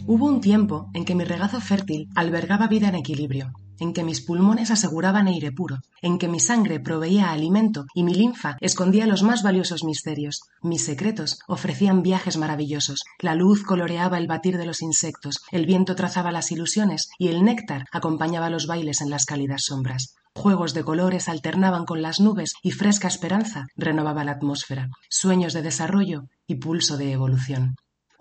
Hubo 0.06 0.26
un 0.26 0.42
tiempo 0.42 0.90
en 0.94 1.06
que 1.06 1.16
mi 1.16 1.24
regazo 1.24 1.62
fértil 1.62 2.10
albergaba 2.14 2.68
vida 2.68 2.90
en 2.90 2.96
equilibrio, 2.96 3.54
en 3.80 3.94
que 3.94 4.04
mis 4.04 4.20
pulmones 4.20 4.70
aseguraban 4.70 5.28
aire 5.28 5.54
puro, 5.54 5.78
en 6.02 6.20
que 6.20 6.28
mi 6.28 6.42
sangre 6.42 6.82
proveía 6.82 7.32
alimento 7.32 7.86
y 7.96 8.04
mi 8.04 8.14
linfa 8.14 8.58
escondía 8.60 9.08
los 9.08 9.24
más 9.24 9.44
valiosos 9.44 9.86
misterios. 9.86 10.42
Mis 10.62 10.84
secretos 10.84 11.40
ofrecían 11.48 12.02
viajes 12.02 12.36
maravillosos. 12.36 13.04
La 13.20 13.34
luz 13.34 13.64
coloreaba 13.64 14.18
el 14.18 14.28
batir 14.28 14.58
de 14.58 14.66
los 14.66 14.82
insectos, 14.82 15.40
el 15.52 15.66
viento 15.66 15.96
trazaba 15.96 16.34
las 16.34 16.52
ilusiones 16.52 17.10
y 17.18 17.30
el 17.30 17.46
néctar 17.46 17.86
acompañaba 17.94 18.50
los 18.50 18.68
bailes 18.68 19.00
en 19.00 19.10
las 19.10 19.24
cálidas 19.24 19.64
sombras. 19.64 20.16
Juegos 20.36 20.74
de 20.74 20.84
colores 20.84 21.30
alternaban 21.30 21.86
con 21.86 22.02
las 22.02 22.20
nubes 22.20 22.56
y 22.62 22.72
fresca 22.72 23.08
esperanza 23.08 23.68
renovaba 23.78 24.26
la 24.26 24.34
atmósfera. 24.34 24.90
Sueños 25.10 25.54
de 25.54 25.62
desarrollo 25.62 26.24
y 26.46 26.56
pulso 26.56 26.98
de 26.98 27.14
evolución. 27.14 27.76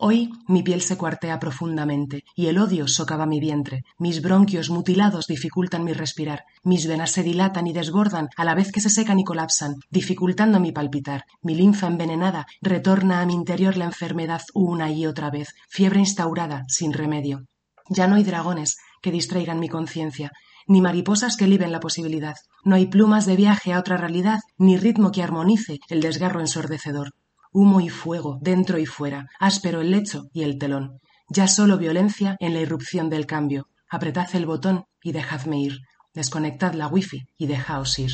Hoy 0.05 0.33
mi 0.49 0.65
piel 0.65 0.83
se 0.83 0.97
cuartea 0.97 1.39
profundamente 1.39 2.25
y 2.35 2.49
el 2.49 2.59
odio 2.59 2.89
socava 2.89 3.25
mi 3.25 3.39
vientre. 3.39 3.85
Mis 4.01 4.21
bronquios 4.21 4.69
mutilados 4.69 5.29
dificultan 5.29 5.85
mi 5.85 5.93
respirar. 5.93 6.43
Mis 6.65 6.89
venas 6.89 7.13
se 7.13 7.23
dilatan 7.23 7.69
y 7.69 7.73
desbordan 7.73 8.29
a 8.37 8.45
la 8.45 8.57
vez 8.57 8.73
que 8.73 8.81
se 8.81 8.91
secan 8.91 9.21
y 9.21 9.25
colapsan, 9.25 9.77
dificultando 9.91 10.59
mi 10.59 10.73
palpitar. 10.73 11.23
Mi 11.41 11.55
linfa 11.55 11.87
envenenada 11.87 12.49
retorna 12.61 13.21
a 13.21 13.27
mi 13.27 13.35
interior 13.35 13.77
la 13.77 13.85
enfermedad 13.85 14.43
una 14.55 14.91
y 14.91 15.07
otra 15.07 15.31
vez, 15.31 15.55
fiebre 15.69 16.01
instaurada, 16.01 16.65
sin 16.67 16.93
remedio. 16.93 17.45
Ya 17.89 18.09
no 18.09 18.17
hay 18.17 18.25
dragones 18.25 18.79
que 19.03 19.13
distraigan 19.13 19.61
mi 19.61 19.69
conciencia, 19.69 20.33
ni 20.67 20.81
mariposas 20.81 21.37
que 21.37 21.47
liben 21.47 21.71
la 21.71 21.79
posibilidad. 21.79 22.35
No 22.65 22.75
hay 22.75 22.87
plumas 22.87 23.25
de 23.25 23.37
viaje 23.37 23.73
a 23.73 23.79
otra 23.79 23.99
realidad, 23.99 24.41
ni 24.59 24.77
ritmo 24.79 25.13
que 25.13 25.23
armonice 25.23 25.79
el 25.89 26.01
desgarro 26.01 26.41
ensordecedor 26.41 27.13
humo 27.53 27.81
y 27.81 27.89
fuego, 27.89 28.39
dentro 28.41 28.79
y 28.79 28.87
fuera, 28.87 29.29
áspero 29.39 29.81
el 29.81 29.91
lecho 29.91 30.29
y 30.33 30.43
el 30.43 30.59
telón. 30.59 31.01
Ya 31.29 31.47
solo 31.47 31.79
violencia 31.79 32.37
en 32.41 32.55
la 32.55 32.61
irrupción 32.61 33.09
del 33.09 33.27
cambio. 33.27 33.69
Apretad 33.89 34.35
el 34.35 34.47
botón 34.47 34.85
y 35.03 35.13
dejadme 35.13 35.61
ir. 35.61 35.79
Desconectad 36.15 36.75
la 36.75 36.89
wifi 36.89 37.27
y 37.39 37.47
dejaos 37.47 37.99
ir. 37.99 38.13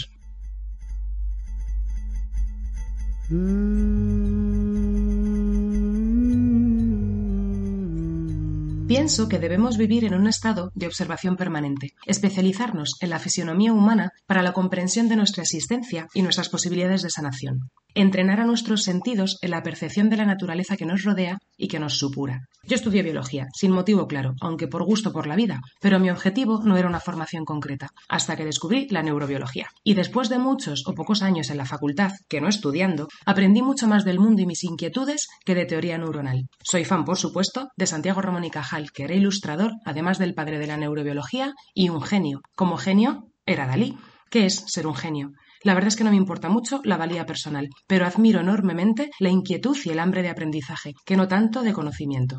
Pienso 8.89 9.29
que 9.29 9.39
debemos 9.39 9.77
vivir 9.77 10.07
en 10.07 10.15
un 10.15 10.27
estado 10.27 10.73
de 10.75 10.87
observación 10.87 11.37
permanente, 11.37 11.93
especializarnos 12.07 12.95
en 13.03 13.11
la 13.11 13.19
fisionomía 13.19 13.75
humana 13.75 14.13
para 14.27 14.43
la 14.43 14.55
comprensión 14.55 15.11
de 15.11 15.17
nuestra 15.17 15.43
existencia 15.43 16.07
y 16.15 16.23
nuestras 16.23 16.49
posibilidades 16.49 17.03
de 17.03 17.11
sanación, 17.11 17.69
entrenar 17.95 18.41
a 18.41 18.47
nuestros 18.47 18.85
sentidos 18.85 19.37
en 19.43 19.51
la 19.51 19.63
percepción 19.63 20.09
de 20.09 20.17
la 20.17 20.25
naturaleza 20.25 20.79
que 20.79 20.87
nos 20.87 21.05
rodea 21.05 21.37
y 21.59 21.69
que 21.69 21.79
nos 21.79 21.99
supura. 21.99 22.41
Yo 22.63 22.77
estudié 22.77 23.03
biología, 23.03 23.49
sin 23.55 23.73
motivo 23.73 24.07
claro, 24.07 24.35
aunque 24.41 24.69
por 24.69 24.85
gusto 24.85 25.13
por 25.13 25.27
la 25.27 25.37
vida, 25.37 25.61
pero 25.81 25.99
mi 25.99 26.09
objetivo 26.09 26.63
no 26.65 26.77
era 26.77 26.89
una 26.89 27.01
formación 27.01 27.45
concreta, 27.45 27.89
hasta 28.09 28.37
que 28.37 28.45
descubrí 28.45 28.87
la 28.89 29.03
neurobiología. 29.03 29.69
Y 29.85 29.95
después 29.95 30.29
de 30.29 30.39
muchos 30.39 30.85
o 30.87 30.95
pocos 30.95 31.23
años 31.23 31.51
en 31.51 31.59
la 31.59 31.67
facultad, 31.67 32.13
que 32.29 32.41
no 32.41 32.49
estudiando, 32.49 33.09
aprendí 33.27 33.61
mucho 33.63 33.87
más 33.87 34.05
del 34.05 34.19
mundo 34.19 34.43
y 34.43 34.47
mis 34.47 34.65
inquietudes 34.65 35.29
que 35.45 35.55
de 35.55 35.67
teoría 35.67 35.99
neuronal. 35.99 36.49
Soy 36.63 36.85
fan, 36.85 37.05
por 37.05 37.19
supuesto, 37.19 37.69
de 37.77 37.87
Santiago 37.87 38.23
Ramón 38.23 38.45
y 38.45 38.51
Cajal, 38.51 38.78
que 38.93 39.05
era 39.05 39.15
ilustrador, 39.15 39.73
además 39.85 40.19
del 40.19 40.35
padre 40.35 40.59
de 40.59 40.67
la 40.67 40.77
neurobiología, 40.77 41.53
y 41.75 41.89
un 41.89 42.01
genio. 42.03 42.41
Como 42.57 42.77
genio, 42.77 43.25
era 43.45 43.67
Dalí. 43.67 43.97
¿Qué 44.31 44.47
es 44.47 44.65
ser 44.67 44.87
un 44.87 44.95
genio? 44.95 45.33
La 45.65 45.75
verdad 45.75 45.89
es 45.89 45.97
que 45.97 46.05
no 46.05 46.11
me 46.11 46.17
importa 46.17 46.49
mucho 46.49 46.81
la 46.85 46.97
valía 46.97 47.27
personal, 47.27 47.69
pero 47.87 48.07
admiro 48.07 48.41
enormemente 48.41 49.11
la 49.19 49.31
inquietud 49.31 49.77
y 49.85 49.91
el 49.91 49.99
hambre 49.99 50.23
de 50.23 50.29
aprendizaje, 50.29 50.93
que 51.05 51.17
no 51.17 51.27
tanto 51.27 51.63
de 51.63 51.73
conocimiento. 51.73 52.37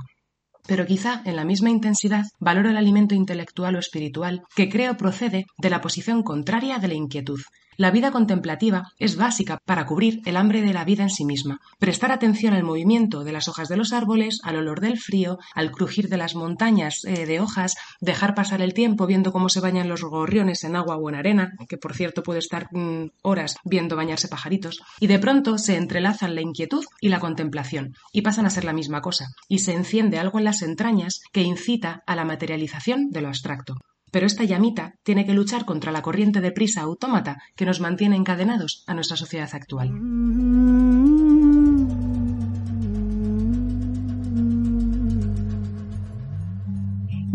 pero 0.68 0.86
quizá 0.86 1.22
en 1.26 1.36
la 1.36 1.46
misma 1.46 1.72
intensidad 1.72 2.26
valoro 2.40 2.70
el 2.70 2.78
alimento 2.78 3.16
intelectual 3.16 3.76
o 3.76 3.80
espiritual 3.80 4.44
que 4.56 4.70
creo 4.70 4.96
procede 4.98 5.46
de 5.58 5.70
la 5.70 5.82
posición 5.82 6.22
contraria 6.22 6.78
de 6.78 6.88
la 6.88 6.94
inquietud, 6.94 7.40
la 7.80 7.92
vida 7.92 8.12
contemplativa 8.12 8.92
es 9.00 9.16
básica 9.16 9.58
para 9.64 9.86
cubrir 9.86 10.22
el 10.26 10.36
hambre 10.36 10.62
de 10.62 10.74
la 10.74 10.84
vida 10.84 11.04
en 11.04 11.10
sí 11.10 11.24
misma. 11.24 11.62
Prestar 11.80 12.12
atención 12.12 12.54
al 12.54 12.66
movimiento 12.66 13.24
de 13.24 13.32
las 13.32 13.48
hojas 13.48 13.70
de 13.70 13.78
los 13.78 13.94
árboles, 13.94 14.40
al 14.44 14.58
olor 14.58 14.82
del 14.82 15.00
frío, 15.00 15.40
al 15.56 15.72
crujir 15.72 16.10
de 16.10 16.18
las 16.18 16.36
montañas 16.36 17.06
eh, 17.06 17.26
de 17.26 17.40
hojas, 17.40 17.78
dejar 18.02 18.36
pasar 18.36 18.62
el 18.62 18.74
tiempo 18.74 19.08
viendo 19.08 19.32
cómo 19.32 19.48
se 19.48 19.62
bañan 19.62 19.88
los 19.88 20.02
gorriones 20.02 20.66
en 20.66 20.76
agua 20.76 20.98
o 20.98 21.08
en 21.08 21.16
arena, 21.16 21.54
que 21.70 21.78
por 21.78 21.96
cierto 21.96 22.22
puede 22.22 22.40
estar 22.40 22.68
mm, 22.74 23.12
horas 23.22 23.56
viendo 23.64 23.96
bañarse 23.96 24.28
pajaritos, 24.28 24.82
y 25.00 25.08
de 25.08 25.20
pronto 25.20 25.58
se 25.58 25.78
entrelazan 25.78 26.36
la 26.36 26.42
inquietud 26.42 26.84
y 27.00 27.08
la 27.08 27.22
contemplación, 27.22 27.94
y 28.12 28.24
pasan 28.24 28.46
a 28.46 28.50
ser 28.50 28.66
la 28.66 28.74
misma 28.74 29.00
cosa, 29.00 29.28
y 29.48 29.60
se 29.60 29.74
enciende 29.74 30.20
algo 30.20 30.38
en 30.38 30.44
las 30.44 30.64
entrañas 30.64 31.22
que 31.32 31.44
incita 31.44 32.04
a 32.06 32.18
la 32.18 32.26
materialización 32.26 33.10
de 33.10 33.22
lo 33.22 33.30
abstracto. 33.30 33.76
Pero 34.12 34.26
esta 34.26 34.44
llamita 34.44 34.96
tiene 35.04 35.26
que 35.26 35.34
luchar 35.34 35.66
contra 35.66 35.92
la 35.92 36.02
corriente 36.02 36.42
de 36.42 36.52
prisa 36.52 36.82
autómata 36.82 37.38
que 37.56 37.66
nos 37.66 37.80
mantiene 37.80 38.16
encadenados 38.16 38.84
a 38.88 38.94
nuestra 38.94 39.18
sociedad 39.18 39.50
actual. 39.54 39.90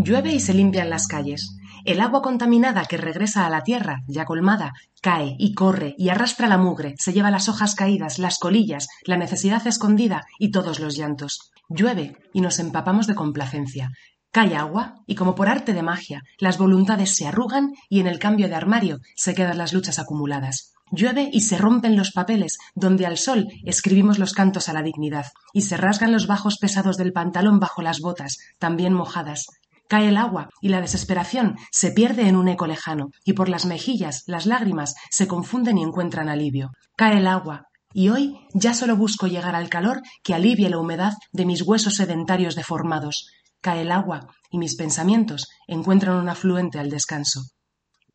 Llueve 0.04 0.34
y 0.34 0.40
se 0.40 0.52
limpian 0.52 0.90
las 0.90 1.06
calles. 1.06 1.56
El 1.86 2.00
agua 2.00 2.20
contaminada 2.20 2.84
que 2.84 2.96
regresa 2.96 3.46
a 3.46 3.50
la 3.50 3.62
tierra, 3.62 4.02
ya 4.06 4.24
colmada, 4.24 4.72
cae 5.00 5.34
y 5.38 5.54
corre 5.54 5.94
y 5.96 6.08
arrastra 6.08 6.46
la 6.46 6.58
mugre, 6.58 6.94
se 6.98 7.12
lleva 7.12 7.30
las 7.30 7.48
hojas 7.48 7.74
caídas, 7.74 8.18
las 8.18 8.38
colillas, 8.38 8.88
la 9.06 9.16
necesidad 9.16 9.66
escondida 9.66 10.26
y 10.38 10.50
todos 10.50 10.78
los 10.78 10.96
llantos. 10.96 11.52
Llueve 11.68 12.16
y 12.32 12.42
nos 12.42 12.58
empapamos 12.58 13.06
de 13.06 13.14
complacencia. 13.14 13.90
Cae 14.34 14.56
agua 14.56 14.96
y 15.06 15.14
como 15.14 15.36
por 15.36 15.48
arte 15.48 15.74
de 15.74 15.84
magia, 15.84 16.24
las 16.40 16.58
voluntades 16.58 17.14
se 17.14 17.24
arrugan 17.24 17.72
y 17.88 18.00
en 18.00 18.08
el 18.08 18.18
cambio 18.18 18.48
de 18.48 18.56
armario 18.56 18.98
se 19.14 19.32
quedan 19.32 19.58
las 19.58 19.72
luchas 19.72 20.00
acumuladas. 20.00 20.72
Llueve 20.90 21.30
y 21.32 21.42
se 21.42 21.56
rompen 21.56 21.96
los 21.96 22.10
papeles 22.10 22.58
donde 22.74 23.06
al 23.06 23.16
sol 23.16 23.46
escribimos 23.64 24.18
los 24.18 24.32
cantos 24.32 24.68
a 24.68 24.72
la 24.72 24.82
dignidad 24.82 25.26
y 25.52 25.60
se 25.60 25.76
rasgan 25.76 26.10
los 26.10 26.26
bajos 26.26 26.58
pesados 26.58 26.96
del 26.96 27.12
pantalón 27.12 27.60
bajo 27.60 27.80
las 27.80 28.00
botas, 28.00 28.38
también 28.58 28.92
mojadas. 28.92 29.46
Cae 29.86 30.08
el 30.08 30.16
agua 30.16 30.48
y 30.60 30.70
la 30.70 30.80
desesperación 30.80 31.56
se 31.70 31.92
pierde 31.92 32.26
en 32.26 32.34
un 32.34 32.48
eco 32.48 32.66
lejano 32.66 33.10
y 33.24 33.34
por 33.34 33.48
las 33.48 33.66
mejillas 33.66 34.24
las 34.26 34.46
lágrimas 34.46 34.96
se 35.10 35.28
confunden 35.28 35.78
y 35.78 35.84
encuentran 35.84 36.28
alivio. 36.28 36.72
Cae 36.96 37.18
el 37.18 37.28
agua 37.28 37.68
y 37.92 38.08
hoy 38.08 38.34
ya 38.52 38.74
solo 38.74 38.96
busco 38.96 39.28
llegar 39.28 39.54
al 39.54 39.68
calor 39.68 40.02
que 40.24 40.34
alivie 40.34 40.70
la 40.70 40.78
humedad 40.78 41.12
de 41.30 41.46
mis 41.46 41.62
huesos 41.62 41.94
sedentarios 41.94 42.56
deformados 42.56 43.28
cae 43.64 43.80
el 43.80 43.90
agua 43.90 44.28
y 44.50 44.58
mis 44.58 44.76
pensamientos 44.76 45.48
encuentran 45.66 46.16
un 46.16 46.28
afluente 46.28 46.78
al 46.78 46.90
descanso. 46.90 47.40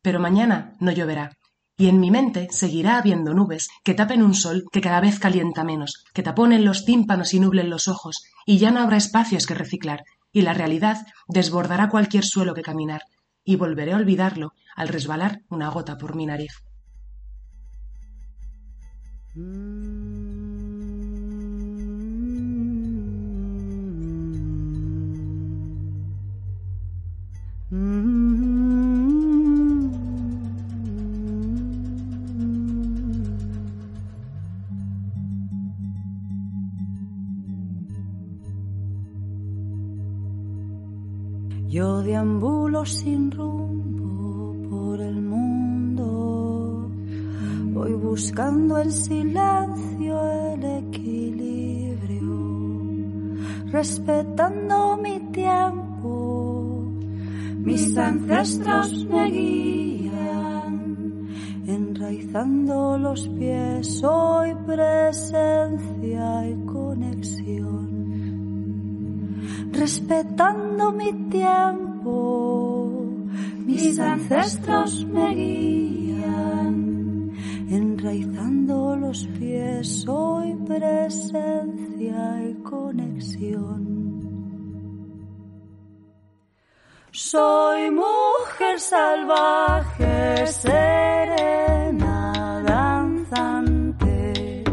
Pero 0.00 0.20
mañana 0.20 0.74
no 0.78 0.92
lloverá, 0.92 1.36
y 1.76 1.88
en 1.88 1.98
mi 1.98 2.12
mente 2.12 2.46
seguirá 2.52 2.98
habiendo 2.98 3.34
nubes 3.34 3.68
que 3.82 3.94
tapen 3.94 4.22
un 4.22 4.34
sol 4.34 4.64
que 4.70 4.80
cada 4.80 5.00
vez 5.00 5.18
calienta 5.18 5.64
menos, 5.64 6.04
que 6.14 6.22
taponen 6.22 6.64
los 6.64 6.84
tímpanos 6.84 7.34
y 7.34 7.40
nublen 7.40 7.68
los 7.68 7.88
ojos, 7.88 8.22
y 8.46 8.58
ya 8.58 8.70
no 8.70 8.80
habrá 8.80 8.96
espacios 8.96 9.44
que 9.46 9.54
reciclar, 9.54 10.04
y 10.32 10.42
la 10.42 10.54
realidad 10.54 11.04
desbordará 11.26 11.88
cualquier 11.88 12.24
suelo 12.24 12.54
que 12.54 12.62
caminar, 12.62 13.02
y 13.44 13.56
volveré 13.56 13.92
a 13.92 13.96
olvidarlo 13.96 14.52
al 14.76 14.86
resbalar 14.86 15.40
una 15.48 15.68
gota 15.68 15.98
por 15.98 16.14
mi 16.14 16.26
nariz. 16.26 16.52
Yo 27.70 27.78
deambulo 42.02 42.84
sin 42.84 43.30
rumbo 43.30 44.56
por 44.68 45.00
el 45.00 45.22
mundo, 45.22 46.90
voy 47.72 47.92
buscando 47.92 48.78
el 48.78 48.90
silencio, 48.90 50.20
el 50.54 50.64
equilibrio, 50.88 52.34
respetando 53.70 54.96
mi 54.96 55.20
tiempo. 55.30 55.89
Mis 57.70 57.96
ancestros 57.96 59.06
me 59.06 59.30
guían, 59.30 60.74
enraizando 61.66 62.98
los 62.98 63.28
pies, 63.28 63.86
soy 64.00 64.54
presencia 64.66 66.48
y 66.48 66.54
conexión 66.66 68.00
respetando 69.80 70.92
mi 70.92 71.12
tiempo. 71.30 73.02
Mis 73.64 73.98
ancestros 73.98 75.06
me 75.06 75.34
guían, 75.34 77.30
enraizando 77.70 78.96
los 78.96 79.26
pies, 79.38 80.02
soy 80.02 80.54
presencia 80.66 82.48
y 82.50 82.54
conexión. 82.62 83.99
Soy 87.22 87.90
mujer 87.90 88.80
salvaje, 88.80 90.46
serena, 90.46 92.32
danzante, 92.66 94.64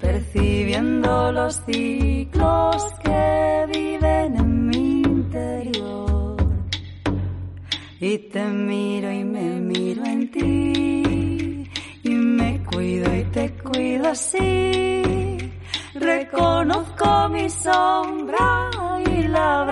percibiendo 0.00 1.32
los 1.32 1.60
ciclos 1.66 2.84
que 3.02 3.66
viven 3.74 4.36
en 4.36 4.66
mi 4.68 5.02
interior. 5.02 6.36
Y 7.98 8.18
te 8.18 8.44
miro 8.44 9.10
y 9.10 9.24
me 9.24 9.60
miro 9.60 10.04
en 10.04 10.30
ti, 10.30 11.68
y 12.04 12.10
me 12.10 12.64
cuido 12.66 13.12
y 13.16 13.24
te 13.24 13.52
cuido 13.54 14.08
así. 14.10 15.02
Reconozco 15.94 17.28
mi 17.30 17.50
sombra 17.50 18.70
y 19.04 19.22
la 19.26 19.64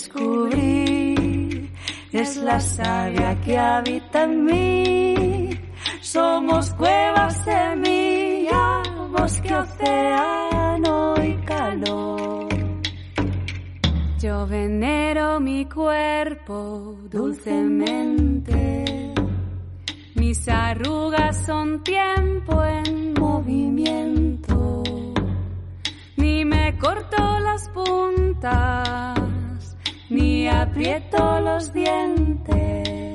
descubrí 0.00 1.70
es 2.12 2.36
la 2.38 2.58
sabia 2.58 3.38
que 3.42 3.58
habita 3.58 4.24
en 4.24 4.44
mí. 4.44 5.50
Somos 6.00 6.72
cuevas, 6.74 7.44
semilla, 7.44 8.82
bosque, 9.10 9.54
océano 9.54 11.14
y 11.22 11.34
calor. 11.44 12.48
Yo 14.18 14.46
venero 14.46 15.38
mi 15.40 15.66
cuerpo 15.66 16.96
dulcemente. 17.10 18.84
Mis 20.14 20.48
arrugas 20.48 21.44
son 21.46 21.82
tiempo 21.84 22.64
en 22.64 23.14
movimiento. 23.14 24.82
Ni 26.16 26.44
me 26.44 26.76
corto 26.78 27.40
las 27.40 27.68
puntas, 27.70 29.14
aprieto 30.50 31.40
los 31.40 31.72
dientes. 31.72 33.14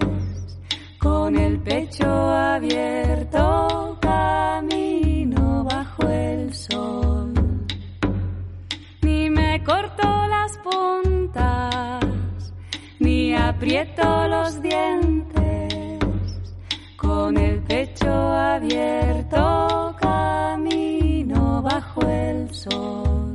Con 1.00 1.38
el 1.38 1.60
pecho 1.60 2.08
abierto 2.08 3.98
camino 4.02 5.64
bajo 5.64 6.08
el 6.08 6.54
sol. 6.54 7.34
Ni 9.02 9.30
me 9.30 9.64
corto 9.64 10.08
las 10.28 10.58
puntas, 10.58 12.04
ni 13.00 13.36
aprieto 13.36 14.28
los 14.28 14.62
dientes. 14.62 16.00
Con 16.98 17.38
el 17.38 17.62
pecho 17.62 18.12
abierto 18.12 19.96
camino 20.00 21.62
bajo 21.62 22.02
el 22.02 22.52
sol. 22.54 23.35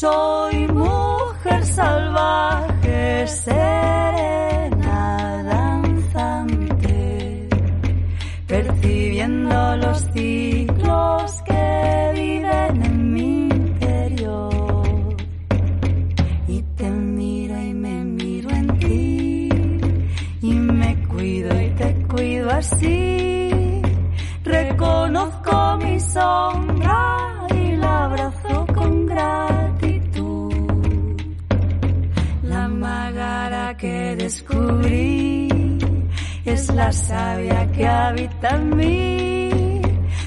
Soy 0.00 0.66
mujer 0.66 1.64
salvaje, 1.64 3.28
serena, 3.28 5.00
danzante, 5.44 7.48
percibiendo 8.44 9.76
los 9.76 9.98
ciclos 10.12 11.42
que 11.42 12.10
viven 12.12 12.84
en 12.84 13.12
mi 13.12 13.46
interior. 13.46 15.16
Y 16.48 16.60
te 16.76 16.90
miro 16.90 17.56
y 17.56 17.72
me 17.72 18.04
miro 18.04 18.50
en 18.50 18.78
ti, 18.80 19.48
y 20.42 20.54
me 20.54 21.06
cuido 21.06 21.60
y 21.60 21.70
te 21.70 21.94
cuido 22.08 22.50
así. 22.50 23.80
Reconozco 24.42 25.76
mi 25.76 26.00
sombra 26.00 27.33
que 33.76 34.16
descubrí 34.16 35.48
es 36.44 36.72
la 36.74 36.92
savia 36.92 37.70
que 37.72 37.86
habita 37.86 38.50
en 38.56 38.76
mí. 38.76 39.82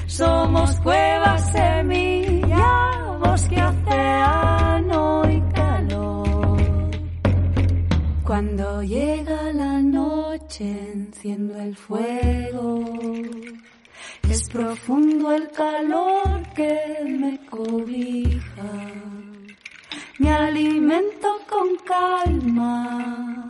Somos 0.06 0.80
cuevas, 0.80 1.52
semilla, 1.52 3.16
bosque, 3.20 3.62
océano 3.62 5.22
y 5.30 5.40
calor. 5.52 6.90
Cuando 8.24 8.82
llega 8.82 9.52
la 9.52 9.80
noche 9.80 10.92
enciendo 10.92 11.58
el 11.60 11.76
fuego. 11.76 12.84
Es 14.28 14.48
profundo 14.50 15.32
el 15.32 15.50
calor 15.52 16.42
que 16.54 16.78
me 17.18 17.38
cobija. 17.48 19.07
Me 20.28 20.34
alimento 20.34 21.28
con 21.48 21.68
calma. 21.86 23.48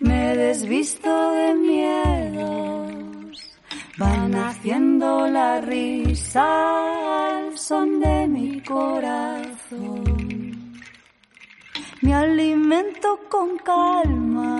Me 0.00 0.34
desvisto 0.34 1.32
de 1.32 1.54
miedos. 1.54 3.58
Van 3.98 4.34
haciendo 4.34 5.28
la 5.28 5.60
risa 5.60 6.46
al 7.26 7.58
son 7.58 8.00
de 8.00 8.26
mi 8.26 8.58
corazón. 8.62 10.02
Me 12.00 12.14
alimento 12.14 13.20
con 13.28 13.58
calma. 13.58 14.56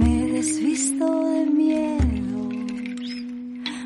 Me 0.00 0.26
desvisto 0.36 1.06
de 1.30 1.46
miedos. 1.46 3.06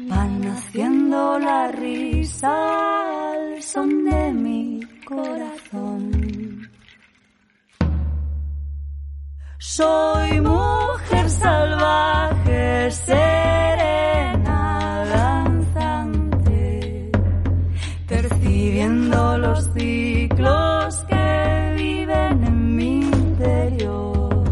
Van 0.09 0.47
haciendo 0.47 1.39
la 1.39 1.71
risa 1.73 3.33
al 3.33 3.63
son 3.63 4.07
de 4.07 4.33
mi 4.33 4.66
corazón. 5.07 6.69
Soy 9.59 10.41
mujer 10.41 11.31
salvaje, 11.31 12.91
serena, 12.91 14.61
danzante, 15.15 17.11
percibiendo 18.09 19.39
los 19.39 19.71
ciclos 19.75 21.05
que 21.09 21.75
viven 21.77 22.45
en 22.45 22.77
mi 22.77 23.01
interior. 23.01 24.45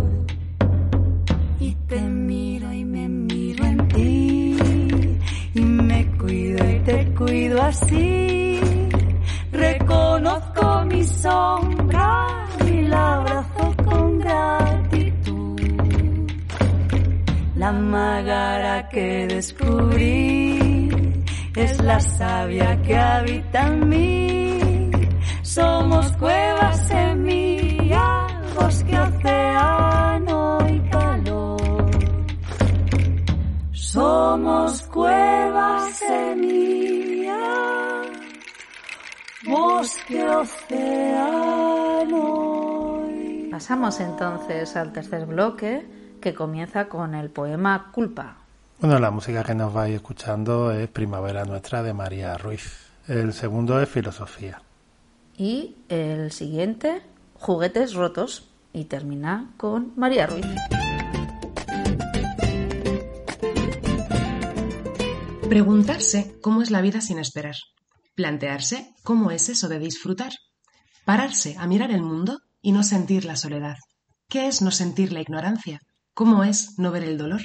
Y 1.60 1.74
te 1.88 2.00
miro 2.00 2.72
y 2.72 2.84
me 2.84 3.08
miro 3.08 3.64
en 3.64 3.88
ti, 3.88 4.56
y 5.54 5.60
me 5.60 6.06
cuido 6.16 6.70
y 6.70 6.78
te 6.80 7.14
cuido 7.14 7.60
así. 7.62 8.23
Sombra 11.24 12.46
y 12.66 12.82
la 12.82 13.14
abrazo 13.14 13.74
con 13.86 14.18
gratitud. 14.18 15.60
La 17.56 17.72
magara 17.72 18.88
que 18.90 19.26
descubrí 19.26 20.90
es 21.56 21.80
la 21.80 21.98
savia 22.00 22.70
que 22.82 22.94
habita 22.96 23.68
en 23.68 23.88
mí. 23.88 24.90
Somos 25.42 26.12
cuevas, 26.18 26.88
semilla, 26.88 28.23
bosque, 39.84 40.24
océano 40.24 41.74
Pasamos 43.50 44.00
entonces 44.00 44.76
al 44.76 44.94
tercer 44.94 45.26
bloque 45.26 45.86
que 46.22 46.32
comienza 46.34 46.88
con 46.88 47.14
el 47.14 47.28
poema 47.28 47.90
Culpa. 47.92 48.38
Bueno, 48.80 48.98
la 48.98 49.10
música 49.10 49.44
que 49.44 49.54
nos 49.54 49.74
vais 49.74 49.94
escuchando 49.94 50.72
es 50.72 50.88
Primavera 50.88 51.44
Nuestra 51.44 51.82
de 51.82 51.92
María 51.92 52.38
Ruiz. 52.38 52.88
El 53.06 53.34
segundo 53.34 53.78
es 53.80 53.88
Filosofía. 53.88 54.62
Y 55.36 55.76
el 55.90 56.32
siguiente, 56.32 57.02
Juguetes 57.34 57.92
Rotos. 57.94 58.48
Y 58.72 58.86
termina 58.86 59.52
con 59.56 59.92
María 59.96 60.26
Ruiz. 60.26 60.46
Preguntarse 65.48 66.34
cómo 66.40 66.62
es 66.62 66.70
la 66.72 66.80
vida 66.80 67.00
sin 67.02 67.18
esperar. 67.18 67.54
Plantearse 68.14 68.94
cómo 69.02 69.30
es 69.30 69.48
eso 69.48 69.68
de 69.68 69.78
disfrutar. 69.78 70.32
Pararse 71.04 71.56
a 71.58 71.66
mirar 71.66 71.90
el 71.90 72.02
mundo 72.02 72.40
y 72.62 72.72
no 72.72 72.82
sentir 72.82 73.24
la 73.24 73.36
soledad. 73.36 73.76
¿Qué 74.28 74.46
es 74.46 74.62
no 74.62 74.70
sentir 74.70 75.12
la 75.12 75.20
ignorancia? 75.20 75.80
¿Cómo 76.14 76.44
es 76.44 76.78
no 76.78 76.92
ver 76.92 77.04
el 77.04 77.18
dolor? 77.18 77.42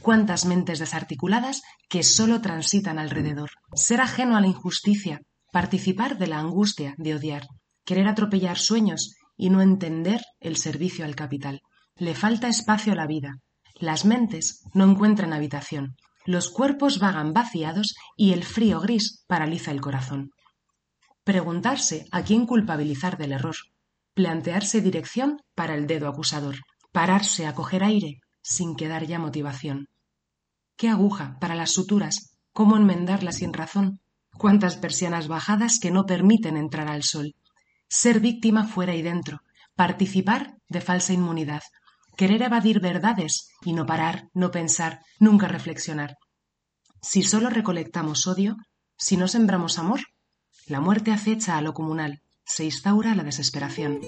Cuántas 0.00 0.46
mentes 0.46 0.78
desarticuladas 0.78 1.60
que 1.88 2.02
solo 2.02 2.40
transitan 2.40 2.98
alrededor. 2.98 3.50
Ser 3.74 4.00
ajeno 4.00 4.36
a 4.36 4.40
la 4.40 4.46
injusticia, 4.46 5.20
participar 5.52 6.16
de 6.16 6.26
la 6.28 6.38
angustia 6.38 6.94
de 6.96 7.14
odiar, 7.14 7.46
querer 7.84 8.08
atropellar 8.08 8.58
sueños 8.58 9.14
y 9.36 9.50
no 9.50 9.60
entender 9.60 10.22
el 10.40 10.56
servicio 10.56 11.04
al 11.04 11.14
capital. 11.14 11.60
Le 11.96 12.14
falta 12.14 12.48
espacio 12.48 12.94
a 12.94 12.96
la 12.96 13.06
vida. 13.06 13.34
Las 13.74 14.06
mentes 14.06 14.62
no 14.72 14.84
encuentran 14.84 15.34
habitación. 15.34 15.96
Los 16.26 16.50
cuerpos 16.50 16.98
vagan 16.98 17.32
vaciados 17.32 17.94
y 18.16 18.32
el 18.32 18.44
frío 18.44 18.80
gris 18.80 19.24
paraliza 19.26 19.70
el 19.70 19.80
corazón. 19.80 20.30
Preguntarse 21.24 22.06
a 22.12 22.22
quién 22.22 22.46
culpabilizar 22.46 23.16
del 23.16 23.32
error. 23.32 23.56
Plantearse 24.14 24.80
dirección 24.80 25.40
para 25.54 25.74
el 25.74 25.86
dedo 25.86 26.08
acusador. 26.08 26.56
Pararse 26.92 27.46
a 27.46 27.54
coger 27.54 27.84
aire 27.84 28.20
sin 28.42 28.74
quedar 28.74 29.06
ya 29.06 29.18
motivación. 29.18 29.88
¿Qué 30.76 30.88
aguja 30.88 31.36
para 31.40 31.54
las 31.54 31.72
suturas? 31.72 32.36
¿Cómo 32.52 32.76
enmendarlas 32.76 33.36
sin 33.36 33.52
razón? 33.52 34.00
¿Cuántas 34.36 34.76
persianas 34.76 35.28
bajadas 35.28 35.78
que 35.78 35.90
no 35.90 36.06
permiten 36.06 36.56
entrar 36.56 36.88
al 36.88 37.02
sol? 37.02 37.34
Ser 37.88 38.20
víctima 38.20 38.66
fuera 38.66 38.94
y 38.94 39.02
dentro. 39.02 39.40
Participar 39.74 40.56
de 40.68 40.80
falsa 40.80 41.12
inmunidad. 41.12 41.62
Querer 42.20 42.42
evadir 42.42 42.80
verdades 42.80 43.48
y 43.64 43.72
no 43.72 43.86
parar, 43.86 44.28
no 44.34 44.50
pensar, 44.50 45.00
nunca 45.18 45.48
reflexionar. 45.48 46.18
Si 47.00 47.22
solo 47.22 47.48
recolectamos 47.48 48.26
odio, 48.26 48.58
si 48.98 49.16
no 49.16 49.26
sembramos 49.26 49.78
amor, 49.78 50.00
la 50.66 50.80
muerte 50.80 51.12
acecha 51.12 51.56
a 51.56 51.62
lo 51.62 51.72
comunal, 51.72 52.20
se 52.44 52.64
instaura 52.64 53.14
la 53.14 53.22
desesperación. 53.22 54.00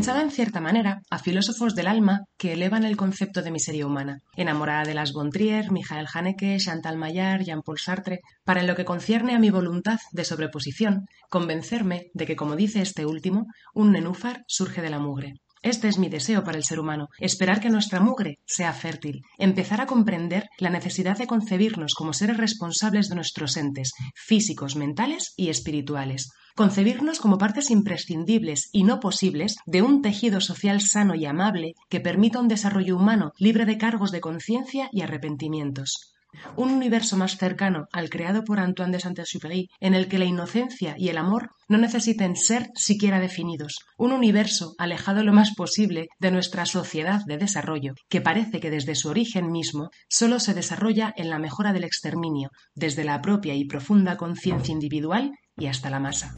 Enganchada 0.00 0.22
en 0.22 0.30
cierta 0.30 0.62
manera 0.62 1.02
a 1.10 1.18
filósofos 1.18 1.74
del 1.74 1.86
alma 1.86 2.24
que 2.38 2.54
elevan 2.54 2.84
el 2.84 2.96
concepto 2.96 3.42
de 3.42 3.50
miseria 3.50 3.86
humana, 3.86 4.20
enamorada 4.34 4.84
de 4.84 4.94
las 4.94 5.12
Bontrier, 5.12 5.70
Michael 5.70 6.06
Haneke, 6.10 6.56
Chantal 6.56 6.96
Maillard, 6.96 7.42
Jean-Paul 7.42 7.78
Sartre, 7.78 8.20
para 8.42 8.60
en 8.60 8.66
lo 8.66 8.74
que 8.74 8.86
concierne 8.86 9.34
a 9.34 9.38
mi 9.38 9.50
voluntad 9.50 9.98
de 10.12 10.24
sobreposición, 10.24 11.04
convencerme 11.28 12.06
de 12.14 12.24
que, 12.24 12.34
como 12.34 12.56
dice 12.56 12.80
este 12.80 13.04
último, 13.04 13.44
un 13.74 13.92
nenúfar 13.92 14.42
surge 14.46 14.80
de 14.80 14.88
la 14.88 15.00
mugre. 15.00 15.34
Este 15.62 15.88
es 15.88 15.98
mi 15.98 16.08
deseo 16.08 16.42
para 16.42 16.56
el 16.56 16.64
ser 16.64 16.80
humano, 16.80 17.08
esperar 17.18 17.60
que 17.60 17.68
nuestra 17.68 18.00
mugre 18.00 18.38
sea 18.46 18.72
fértil, 18.72 19.22
empezar 19.36 19.82
a 19.82 19.86
comprender 19.86 20.48
la 20.58 20.70
necesidad 20.70 21.18
de 21.18 21.26
concebirnos 21.26 21.94
como 21.94 22.14
seres 22.14 22.38
responsables 22.38 23.10
de 23.10 23.16
nuestros 23.16 23.58
entes, 23.58 23.92
físicos, 24.14 24.74
mentales 24.76 25.34
y 25.36 25.50
espirituales, 25.50 26.30
concebirnos 26.56 27.20
como 27.20 27.36
partes 27.36 27.70
imprescindibles 27.70 28.70
y 28.72 28.84
no 28.84 29.00
posibles 29.00 29.56
de 29.66 29.82
un 29.82 30.00
tejido 30.00 30.40
social 30.40 30.80
sano 30.80 31.14
y 31.14 31.26
amable 31.26 31.74
que 31.90 32.00
permita 32.00 32.40
un 32.40 32.48
desarrollo 32.48 32.96
humano 32.96 33.32
libre 33.38 33.66
de 33.66 33.76
cargos 33.76 34.12
de 34.12 34.20
conciencia 34.20 34.88
y 34.92 35.02
arrepentimientos. 35.02 36.14
Un 36.56 36.70
universo 36.70 37.16
más 37.16 37.36
cercano 37.36 37.86
al 37.92 38.10
creado 38.10 38.44
por 38.44 38.60
Antoine 38.60 38.92
de 38.92 39.00
Saint-Exupéry, 39.00 39.68
en 39.80 39.94
el 39.94 40.08
que 40.08 40.18
la 40.18 40.24
inocencia 40.24 40.94
y 40.98 41.08
el 41.08 41.18
amor 41.18 41.50
no 41.68 41.78
necesiten 41.78 42.36
ser 42.36 42.70
siquiera 42.74 43.20
definidos. 43.20 43.76
Un 43.96 44.12
universo 44.12 44.74
alejado 44.78 45.22
lo 45.24 45.32
más 45.32 45.54
posible 45.54 46.08
de 46.18 46.30
nuestra 46.30 46.66
sociedad 46.66 47.20
de 47.26 47.38
desarrollo, 47.38 47.94
que 48.08 48.20
parece 48.20 48.60
que 48.60 48.70
desde 48.70 48.94
su 48.94 49.08
origen 49.08 49.50
mismo 49.50 49.90
solo 50.08 50.40
se 50.40 50.54
desarrolla 50.54 51.14
en 51.16 51.30
la 51.30 51.38
mejora 51.38 51.72
del 51.72 51.84
exterminio, 51.84 52.50
desde 52.74 53.04
la 53.04 53.20
propia 53.20 53.54
y 53.54 53.64
profunda 53.64 54.16
conciencia 54.16 54.72
individual 54.72 55.32
y 55.56 55.66
hasta 55.66 55.90
la 55.90 56.00
masa. 56.00 56.36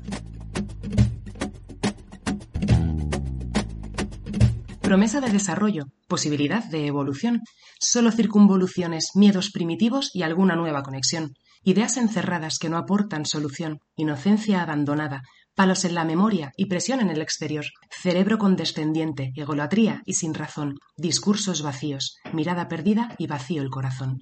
Promesa 4.92 5.22
de 5.22 5.31
desarrollo, 5.31 5.87
posibilidad 6.07 6.62
de 6.64 6.87
evolución, 6.87 7.40
solo 7.81 8.11
circunvoluciones, 8.11 9.12
miedos 9.14 9.50
primitivos 9.50 10.11
y 10.12 10.20
alguna 10.20 10.55
nueva 10.55 10.83
conexión, 10.83 11.33
ideas 11.64 11.96
encerradas 11.96 12.59
que 12.59 12.68
no 12.68 12.76
aportan 12.76 13.24
solución, 13.24 13.78
inocencia 13.96 14.61
abandonada, 14.61 15.22
palos 15.55 15.87
en 15.87 15.94
la 15.94 16.05
memoria 16.05 16.52
y 16.59 16.66
presión 16.66 17.00
en 17.00 17.09
el 17.09 17.22
exterior, 17.22 17.64
cerebro 17.90 18.37
condescendiente, 18.37 19.33
egolatría 19.35 20.02
y 20.05 20.12
sin 20.12 20.35
razón, 20.35 20.74
discursos 20.98 21.62
vacíos, 21.62 22.18
mirada 22.35 22.68
perdida 22.68 23.14
y 23.16 23.28
vacío 23.28 23.62
el 23.62 23.70
corazón. 23.70 24.18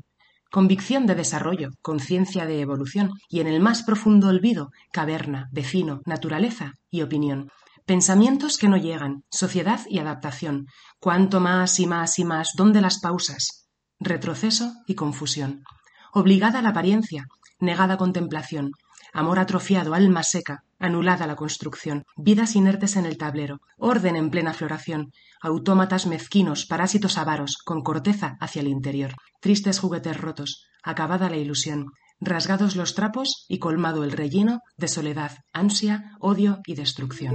Convicción 0.52 1.04
de 1.06 1.16
desarrollo, 1.16 1.70
conciencia 1.82 2.46
de 2.46 2.60
evolución. 2.60 3.10
Y 3.28 3.38
en 3.38 3.46
el 3.46 3.60
más 3.60 3.84
profundo 3.84 4.28
olvido, 4.28 4.70
caverna, 4.92 5.48
vecino, 5.52 6.00
naturaleza 6.06 6.74
y 6.90 7.02
opinión. 7.02 7.50
Pensamientos 7.90 8.56
que 8.56 8.68
no 8.68 8.76
llegan, 8.76 9.24
sociedad 9.32 9.80
y 9.88 9.98
adaptación. 9.98 10.68
Cuanto 11.00 11.40
más 11.40 11.80
y 11.80 11.88
más 11.88 12.20
y 12.20 12.24
más, 12.24 12.52
¿dónde 12.54 12.80
las 12.80 13.00
pausas? 13.00 13.68
Retroceso 13.98 14.74
y 14.86 14.94
confusión. 14.94 15.64
Obligada 16.12 16.62
la 16.62 16.68
apariencia, 16.68 17.24
negada 17.58 17.96
contemplación, 17.96 18.70
amor 19.12 19.40
atrofiado, 19.40 19.92
alma 19.94 20.22
seca, 20.22 20.62
anulada 20.78 21.26
la 21.26 21.34
construcción, 21.34 22.04
vidas 22.16 22.54
inertes 22.54 22.94
en 22.94 23.06
el 23.06 23.18
tablero, 23.18 23.58
orden 23.76 24.14
en 24.14 24.30
plena 24.30 24.54
floración, 24.54 25.10
autómatas 25.42 26.06
mezquinos, 26.06 26.66
parásitos 26.66 27.18
avaros, 27.18 27.56
con 27.56 27.82
corteza 27.82 28.36
hacia 28.38 28.60
el 28.62 28.68
interior, 28.68 29.14
tristes 29.40 29.80
juguetes 29.80 30.16
rotos, 30.16 30.64
acabada 30.84 31.28
la 31.28 31.38
ilusión, 31.38 31.86
rasgados 32.20 32.76
los 32.76 32.94
trapos 32.94 33.46
y 33.48 33.58
colmado 33.58 34.04
el 34.04 34.12
relleno 34.12 34.60
de 34.76 34.86
soledad, 34.86 35.38
ansia, 35.52 36.12
odio 36.20 36.60
y 36.66 36.74
destrucción. 36.74 37.34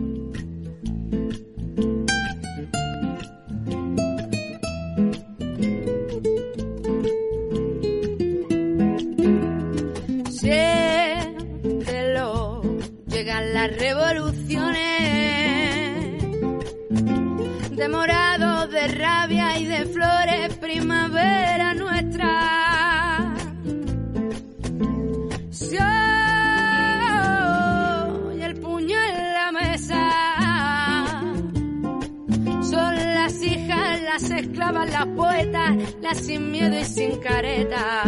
las 34.89 35.05
poetas, 35.07 35.75
las 36.01 36.17
sin 36.17 36.51
miedo 36.51 36.79
y 36.79 36.85
sin 36.85 37.17
careta. 37.19 38.03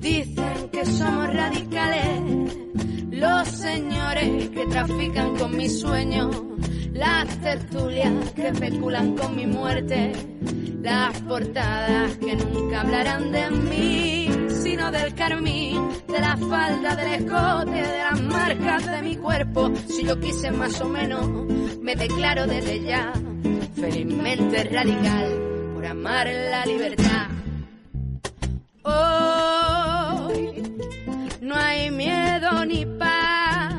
Dicen 0.00 0.68
que 0.72 0.86
somos 0.86 1.34
radicales, 1.34 2.56
los 3.10 3.48
señores 3.48 4.50
que 4.50 4.66
trafican 4.66 5.36
con 5.36 5.56
mi 5.56 5.68
sueño, 5.68 6.30
las 6.92 7.26
tertulias 7.40 8.12
que 8.32 8.48
especulan 8.48 9.16
con 9.16 9.34
mi 9.34 9.46
muerte, 9.46 10.12
las 10.80 11.20
portadas 11.22 12.16
que 12.18 12.36
nunca 12.36 12.82
hablarán 12.82 13.32
de 13.32 13.50
mí, 13.50 14.28
sino 14.48 14.90
del 14.92 15.14
carmín, 15.14 15.88
de 16.06 16.20
la 16.20 16.36
falda, 16.36 16.94
del 16.94 17.12
escote, 17.14 17.82
de 17.82 17.98
las 17.98 18.22
marcas 18.22 18.86
de 18.90 19.02
mi 19.02 19.16
cuerpo. 19.16 19.72
Si 19.88 20.04
yo 20.04 20.20
quise 20.20 20.50
más 20.52 20.80
o 20.80 20.88
menos, 20.88 21.26
me 21.80 21.96
declaro 21.96 22.46
desde 22.46 22.82
ya 22.82 23.12
felizmente 23.76 24.64
radical 24.64 25.28
por 25.74 25.86
amar 25.86 26.26
la 26.26 26.64
libertad. 26.66 27.28
Hoy 28.82 30.62
no 31.42 31.54
hay 31.54 31.90
miedo 31.90 32.64
ni 32.64 32.86
paz, 32.86 33.74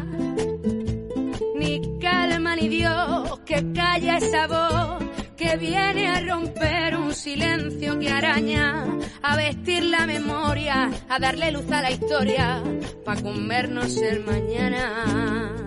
ni 1.55 1.99
calma 1.99 2.55
ni 2.55 2.67
Dios 2.67 3.39
que 3.45 3.73
calla 3.73 4.17
esa 4.17 4.47
voz 4.47 5.03
que 5.35 5.57
viene 5.57 6.07
a 6.07 6.19
romper 6.21 6.97
un 6.97 7.13
silencio 7.13 7.99
que 7.99 8.09
araña, 8.09 8.85
a 9.21 9.35
vestir 9.35 9.83
la 9.83 10.05
memoria, 10.05 10.89
a 11.09 11.19
darle 11.19 11.51
luz 11.51 11.71
a 11.71 11.81
la 11.81 11.91
historia, 11.91 12.63
para 13.05 13.21
comernos 13.21 13.97
el 13.97 14.23
mañana. 14.25 15.57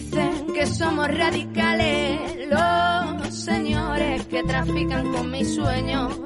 Dicen 0.00 0.46
que 0.54 0.66
somos 0.66 1.08
radicales 1.08 2.48
los 2.48 3.34
señores 3.34 4.24
que 4.28 4.42
trafican 4.44 5.12
con 5.12 5.30
mis 5.30 5.54
sueños, 5.54 6.18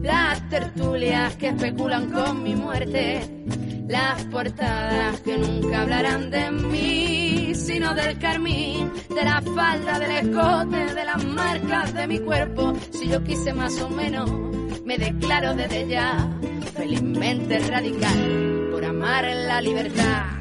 las 0.00 0.48
tertulias 0.48 1.34
que 1.34 1.48
especulan 1.48 2.08
con 2.12 2.44
mi 2.44 2.54
muerte, 2.54 3.44
las 3.88 4.22
portadas 4.26 5.20
que 5.22 5.36
nunca 5.38 5.82
hablarán 5.82 6.30
de 6.30 6.52
mí, 6.52 7.52
sino 7.56 7.96
del 7.96 8.16
carmín, 8.20 8.92
de 9.12 9.24
la 9.24 9.42
falda, 9.42 9.98
del 9.98 10.28
escote, 10.28 10.94
de 10.94 11.04
las 11.04 11.24
marcas 11.24 11.94
de 11.94 12.06
mi 12.06 12.20
cuerpo. 12.20 12.74
Si 12.92 13.08
yo 13.08 13.24
quise 13.24 13.52
más 13.52 13.76
o 13.82 13.90
menos, 13.90 14.30
me 14.84 14.98
declaro 14.98 15.52
desde 15.52 15.88
ya 15.88 16.30
felizmente 16.76 17.58
radical 17.58 18.68
por 18.70 18.84
amar 18.84 19.24
la 19.24 19.60
libertad. 19.60 20.35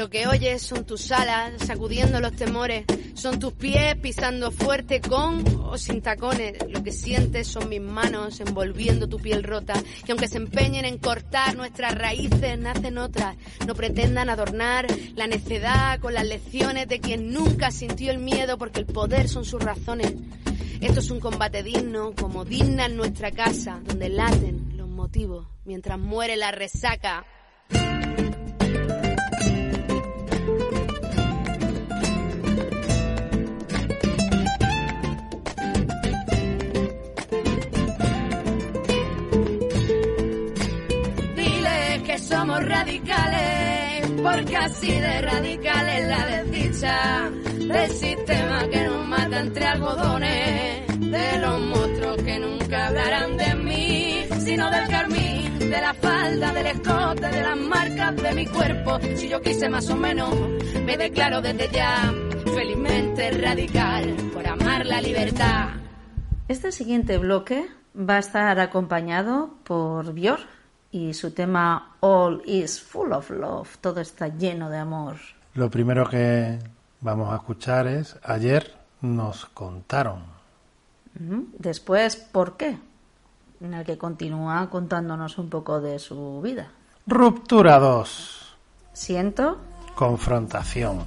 Lo 0.00 0.08
que 0.08 0.26
oyes 0.26 0.62
son 0.62 0.86
tus 0.86 1.12
alas 1.12 1.52
sacudiendo 1.66 2.20
los 2.20 2.34
temores, 2.34 2.86
son 3.12 3.38
tus 3.38 3.52
pies 3.52 3.96
pisando 3.96 4.50
fuerte 4.50 5.02
con 5.02 5.44
o 5.62 5.76
sin 5.76 6.00
tacones. 6.00 6.54
Lo 6.70 6.82
que 6.82 6.90
sientes 6.90 7.46
son 7.46 7.68
mis 7.68 7.82
manos 7.82 8.40
envolviendo 8.40 9.10
tu 9.10 9.18
piel 9.18 9.44
rota, 9.44 9.74
que 10.06 10.12
aunque 10.12 10.26
se 10.26 10.38
empeñen 10.38 10.86
en 10.86 10.96
cortar 10.96 11.54
nuestras 11.54 11.94
raíces, 11.94 12.58
nacen 12.58 12.96
otras. 12.96 13.36
No 13.66 13.74
pretendan 13.74 14.30
adornar 14.30 14.86
la 15.16 15.26
necedad 15.26 16.00
con 16.00 16.14
las 16.14 16.24
lecciones 16.24 16.88
de 16.88 16.98
quien 16.98 17.30
nunca 17.30 17.70
sintió 17.70 18.10
el 18.10 18.20
miedo 18.20 18.56
porque 18.56 18.80
el 18.80 18.86
poder 18.86 19.28
son 19.28 19.44
sus 19.44 19.62
razones. 19.62 20.14
Esto 20.80 21.00
es 21.00 21.10
un 21.10 21.20
combate 21.20 21.62
digno, 21.62 22.14
como 22.14 22.46
digna 22.46 22.86
en 22.86 22.96
nuestra 22.96 23.32
casa, 23.32 23.82
donde 23.84 24.08
laten 24.08 24.78
los 24.78 24.88
motivos 24.88 25.46
mientras 25.66 25.98
muere 25.98 26.38
la 26.38 26.52
resaca. 26.52 27.26
Radicales, 42.58 44.10
porque 44.22 44.56
así 44.56 44.90
de 44.90 45.22
radical 45.22 45.88
es 45.88 46.08
la 46.08 46.26
desdicha 46.26 47.30
del 47.58 47.90
sistema 47.90 48.68
que 48.68 48.84
nos 48.84 49.06
mata 49.06 49.40
entre 49.40 49.64
algodones, 49.64 50.86
de 50.98 51.38
los 51.38 51.60
monstruos 51.60 52.16
que 52.22 52.38
nunca 52.38 52.88
hablarán 52.88 53.36
de 53.36 53.54
mí, 53.54 54.24
sino 54.44 54.70
del 54.70 54.88
carmín, 54.88 55.58
de 55.58 55.80
la 55.80 55.94
falda, 55.94 56.52
del 56.52 56.66
escote, 56.66 57.28
de 57.28 57.42
las 57.42 57.56
marcas 57.56 58.16
de 58.16 58.32
mi 58.34 58.46
cuerpo. 58.46 58.98
Si 59.16 59.28
yo 59.28 59.40
quise 59.40 59.68
más 59.68 59.88
o 59.90 59.96
menos, 59.96 60.34
me 60.84 60.96
declaro 60.96 61.40
desde 61.40 61.68
ya 61.70 62.12
felizmente 62.54 63.30
radical 63.32 64.16
por 64.32 64.46
amar 64.46 64.86
la 64.86 65.00
libertad. 65.00 65.68
Este 66.48 66.72
siguiente 66.72 67.18
bloque 67.18 67.68
va 67.96 68.16
a 68.16 68.20
estar 68.20 68.58
acompañado 68.58 69.54
por 69.64 70.12
Björk 70.12 70.59
y 70.92 71.14
su 71.14 71.32
tema 71.32 71.96
All 72.00 72.42
is 72.44 72.80
full 72.80 73.12
of 73.12 73.30
love, 73.30 73.76
todo 73.80 74.00
está 74.00 74.28
lleno 74.28 74.70
de 74.70 74.78
amor. 74.78 75.16
Lo 75.54 75.70
primero 75.70 76.08
que 76.08 76.58
vamos 77.00 77.32
a 77.32 77.36
escuchar 77.36 77.86
es 77.86 78.16
Ayer 78.22 78.74
nos 79.00 79.46
contaron. 79.46 80.22
Después, 81.58 82.16
¿por 82.16 82.56
qué? 82.56 82.78
En 83.60 83.74
el 83.74 83.84
que 83.84 83.98
continúa 83.98 84.70
contándonos 84.70 85.38
un 85.38 85.50
poco 85.50 85.80
de 85.80 85.98
su 85.98 86.40
vida. 86.40 86.70
Ruptura 87.06 87.78
2. 87.78 88.56
Siento 88.92 89.58
Confrontación. 89.94 91.04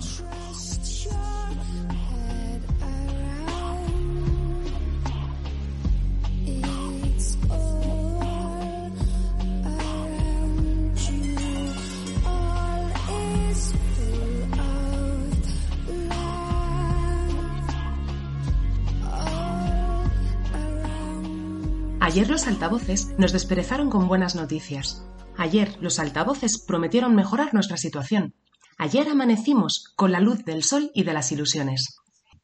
Ayer 22.06 22.30
los 22.30 22.48
altavoces 22.48 23.18
nos 23.18 23.32
desperezaron 23.32 23.90
con 23.90 24.10
buenas 24.10 24.36
noticias. 24.36 25.06
Ayer 25.38 25.78
los 25.80 26.00
altavoces 26.00 26.62
prometieron 26.62 27.16
mejorar 27.16 27.54
nuestra 27.54 27.78
situación. 27.78 28.34
Ayer 28.78 29.08
amanecimos 29.08 29.94
con 29.96 30.12
la 30.12 30.20
luz 30.20 30.44
del 30.44 30.64
sol 30.64 30.92
y 30.94 31.04
de 31.04 31.14
las 31.14 31.32
ilusiones. 31.32 31.96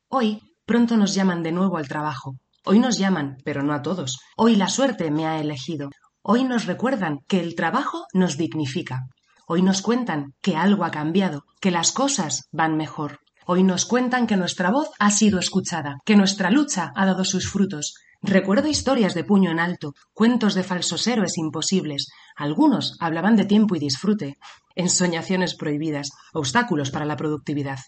Hoy 0.07 0.41
Pronto 0.65 0.95
nos 0.95 1.13
llaman 1.13 1.43
de 1.43 1.51
nuevo 1.51 1.75
al 1.75 1.89
trabajo. 1.89 2.37
Hoy 2.63 2.79
nos 2.79 2.97
llaman, 2.97 3.35
pero 3.43 3.61
no 3.61 3.73
a 3.73 3.81
todos. 3.81 4.19
Hoy 4.37 4.55
la 4.55 4.69
suerte 4.69 5.11
me 5.11 5.25
ha 5.25 5.41
elegido. 5.41 5.89
Hoy 6.21 6.45
nos 6.45 6.65
recuerdan 6.65 7.19
que 7.27 7.41
el 7.41 7.55
trabajo 7.55 8.05
nos 8.13 8.37
dignifica. 8.37 9.07
Hoy 9.45 9.61
nos 9.61 9.81
cuentan 9.81 10.35
que 10.41 10.55
algo 10.55 10.85
ha 10.85 10.91
cambiado, 10.91 11.43
que 11.59 11.71
las 11.71 11.91
cosas 11.91 12.47
van 12.53 12.77
mejor. 12.77 13.19
Hoy 13.45 13.63
nos 13.63 13.85
cuentan 13.85 14.25
que 14.25 14.37
nuestra 14.37 14.69
voz 14.69 14.89
ha 14.99 15.11
sido 15.11 15.37
escuchada, 15.37 15.97
que 16.05 16.15
nuestra 16.15 16.49
lucha 16.49 16.93
ha 16.95 17.05
dado 17.05 17.25
sus 17.25 17.49
frutos. 17.49 17.95
Recuerdo 18.21 18.67
historias 18.67 19.13
de 19.13 19.23
puño 19.23 19.49
en 19.49 19.59
alto, 19.59 19.93
cuentos 20.13 20.53
de 20.53 20.63
falsos 20.63 21.07
héroes 21.07 21.37
imposibles. 21.37 22.09
Algunos 22.35 22.97
hablaban 22.99 23.37
de 23.37 23.45
tiempo 23.45 23.75
y 23.75 23.79
disfrute, 23.79 24.37
ensoñaciones 24.75 25.55
prohibidas, 25.55 26.11
obstáculos 26.33 26.91
para 26.91 27.05
la 27.05 27.15
productividad. 27.15 27.79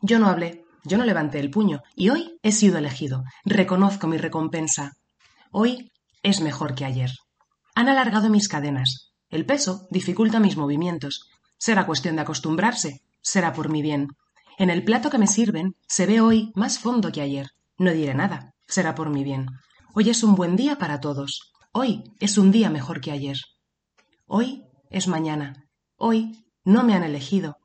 Yo 0.00 0.18
no 0.18 0.28
hablé, 0.28 0.64
yo 0.84 0.96
no 0.96 1.04
levanté 1.04 1.38
el 1.38 1.50
puño, 1.50 1.82
y 1.94 2.08
hoy 2.08 2.38
he 2.42 2.52
sido 2.52 2.78
elegido. 2.78 3.24
Reconozco 3.44 4.06
mi 4.06 4.16
recompensa. 4.16 4.92
Hoy 5.50 5.92
es 6.22 6.40
mejor 6.40 6.74
que 6.74 6.86
ayer. 6.86 7.10
Han 7.74 7.90
alargado 7.90 8.30
mis 8.30 8.48
cadenas. 8.48 9.12
El 9.28 9.44
peso 9.44 9.86
dificulta 9.90 10.40
mis 10.40 10.56
movimientos. 10.56 11.28
Será 11.58 11.84
cuestión 11.84 12.16
de 12.16 12.22
acostumbrarse. 12.22 13.02
Será 13.20 13.52
por 13.52 13.68
mi 13.68 13.82
bien. 13.82 14.08
En 14.56 14.70
el 14.70 14.82
plato 14.82 15.10
que 15.10 15.18
me 15.18 15.26
sirven 15.26 15.76
se 15.86 16.06
ve 16.06 16.22
hoy 16.22 16.52
más 16.54 16.78
fondo 16.78 17.12
que 17.12 17.20
ayer. 17.20 17.50
No 17.76 17.92
diré 17.92 18.14
nada. 18.14 18.54
Será 18.68 18.94
por 18.94 19.08
mi 19.08 19.24
bien. 19.24 19.46
Hoy 19.94 20.10
es 20.10 20.22
un 20.22 20.34
buen 20.34 20.54
día 20.54 20.76
para 20.76 21.00
todos. 21.00 21.52
Hoy 21.72 22.04
es 22.20 22.36
un 22.36 22.52
día 22.52 22.68
mejor 22.68 23.00
que 23.00 23.10
ayer. 23.10 23.38
Hoy 24.26 24.64
es 24.90 25.08
mañana. 25.08 25.64
Hoy 25.96 26.44
no 26.64 26.84
me 26.84 26.94
han 26.94 27.02
elegido. 27.02 27.56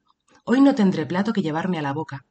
Hoy 0.45 0.61
no 0.61 0.75
tendré 0.75 1.05
plato 1.05 1.33
que 1.33 1.41
llevarme 1.41 1.77
a 1.77 1.81
la 1.81 1.91
boca. 1.91 2.25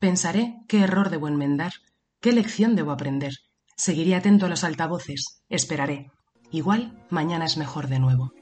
Pensaré 0.00 0.54
qué 0.68 0.80
error 0.80 1.10
debo 1.10 1.28
enmendar, 1.28 1.74
qué 2.20 2.32
lección 2.32 2.74
debo 2.76 2.92
aprender. 2.92 3.34
Seguiré 3.76 4.14
atento 4.14 4.46
a 4.46 4.48
los 4.48 4.64
altavoces. 4.64 5.42
Esperaré. 5.50 6.10
Igual 6.50 7.04
mañana 7.10 7.44
es 7.44 7.58
mejor 7.58 7.88
de 7.88 7.98
nuevo. 7.98 8.32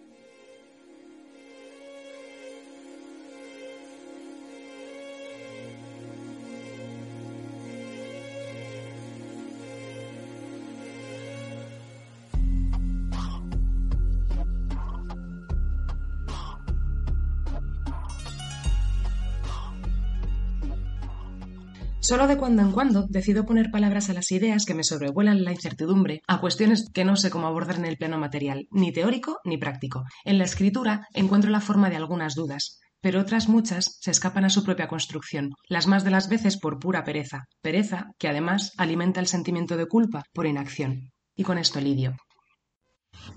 Solo 22.03 22.27
de 22.27 22.37
cuando 22.37 22.63
en 22.63 22.73
cuando 22.73 23.07
decido 23.07 23.47
poner 23.47 23.71
palabras 23.71 24.11
a 24.11 24.13
las 24.13 24.33
ideas 24.33 24.65
que 24.65 24.75
me 24.75 24.83
sobrevuelan 24.83 25.45
la 25.45 25.53
incertidumbre, 25.53 26.21
a 26.27 26.41
cuestiones 26.41 26.91
que 26.93 27.05
no 27.05 27.15
sé 27.15 27.31
cómo 27.31 27.47
abordar 27.47 27.77
en 27.77 27.87
el 27.87 27.97
plano 27.97 28.19
material, 28.19 28.67
ni 28.73 28.93
teórico 28.93 29.39
ni 29.45 29.57
práctico. 29.57 30.03
En 30.25 30.37
la 30.37 30.45
escritura 30.45 31.07
encuentro 31.15 31.53
la 31.53 31.61
forma 31.61 31.91
de 31.91 31.97
algunas 31.97 32.35
dudas, 32.35 32.81
pero 33.01 33.21
otras 33.21 33.49
muchas 33.49 33.99
se 34.01 34.11
escapan 34.11 34.45
a 34.45 34.51
su 34.51 34.65
propia 34.65 34.89
construcción, 34.89 35.53
las 35.69 35.87
más 35.87 36.03
de 36.03 36.11
las 36.11 36.29
veces 36.29 36.59
por 36.59 36.81
pura 36.81 37.05
pereza, 37.05 37.45
pereza 37.61 38.09
que 38.19 38.27
además 38.27 38.73
alimenta 38.79 39.21
el 39.21 39.29
sentimiento 39.29 39.77
de 39.77 39.87
culpa 39.87 40.25
por 40.33 40.47
inacción. 40.47 41.13
Y 41.37 41.45
con 41.45 41.57
esto 41.57 41.81
lidio. 41.81 42.17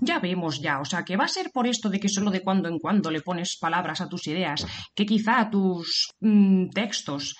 Ya 0.00 0.18
vemos 0.18 0.60
ya, 0.60 0.80
o 0.80 0.84
sea, 0.84 1.04
que 1.04 1.16
va 1.16 1.24
a 1.24 1.28
ser 1.28 1.50
por 1.52 1.66
esto 1.66 1.88
de 1.88 2.00
que 2.00 2.08
solo 2.08 2.30
de 2.30 2.42
cuando 2.42 2.68
en 2.68 2.78
cuando 2.78 3.10
le 3.10 3.20
pones 3.20 3.56
palabras 3.58 4.00
a 4.00 4.08
tus 4.08 4.26
ideas, 4.26 4.66
que 4.94 5.06
quizá 5.06 5.40
a 5.40 5.50
tus 5.50 6.10
mm, 6.20 6.70
textos 6.70 7.36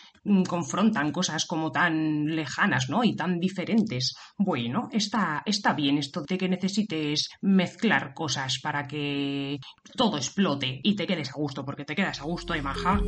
confrontan 0.49 1.13
cosas 1.13 1.47
como 1.47 1.71
tan 1.71 2.27
lejanas, 2.27 2.89
¿no? 2.89 3.05
Y 3.05 3.15
tan 3.15 3.39
diferentes. 3.39 4.15
Bueno, 4.37 4.89
está, 4.93 5.43
está 5.45 5.73
bien 5.73 5.99
esto 5.99 6.23
de 6.23 6.39
que 6.39 6.49
necesites 6.49 7.29
mezclar 7.43 8.15
cosas 8.15 8.59
para 8.63 8.87
que 8.87 9.59
todo 9.97 10.17
explote 10.17 10.81
y 10.83 10.97
te 10.97 11.07
quedes 11.07 11.31
a 11.31 11.39
gusto, 11.39 11.65
porque 11.65 11.85
te 11.85 11.95
quedas 11.95 12.21
a 12.21 12.25
gusto, 12.25 12.55
¿eh, 12.55 12.63
maja? 12.63 13.01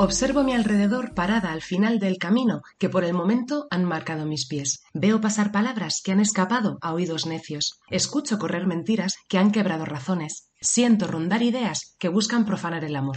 Observo 0.00 0.44
mi 0.44 0.54
alrededor 0.54 1.12
parada 1.12 1.50
al 1.50 1.60
final 1.60 1.98
del 1.98 2.18
camino 2.18 2.62
que 2.78 2.88
por 2.88 3.02
el 3.02 3.14
momento 3.14 3.66
han 3.68 3.84
marcado 3.84 4.26
mis 4.26 4.46
pies. 4.46 4.84
Veo 4.94 5.20
pasar 5.20 5.50
palabras 5.50 6.02
que 6.04 6.12
han 6.12 6.20
escapado 6.20 6.78
a 6.82 6.92
oídos 6.92 7.26
necios. 7.26 7.80
Escucho 7.90 8.38
correr 8.38 8.68
mentiras 8.68 9.16
que 9.28 9.38
han 9.38 9.50
quebrado 9.50 9.84
razones. 9.84 10.52
Siento 10.60 11.08
rondar 11.08 11.42
ideas 11.42 11.96
que 11.98 12.08
buscan 12.08 12.44
profanar 12.44 12.84
el 12.84 12.94
amor. 12.94 13.16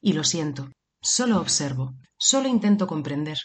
Y 0.00 0.14
lo 0.14 0.24
siento. 0.24 0.70
Solo 1.02 1.38
observo. 1.38 1.92
Solo 2.16 2.48
intento 2.48 2.86
comprender. 2.86 3.36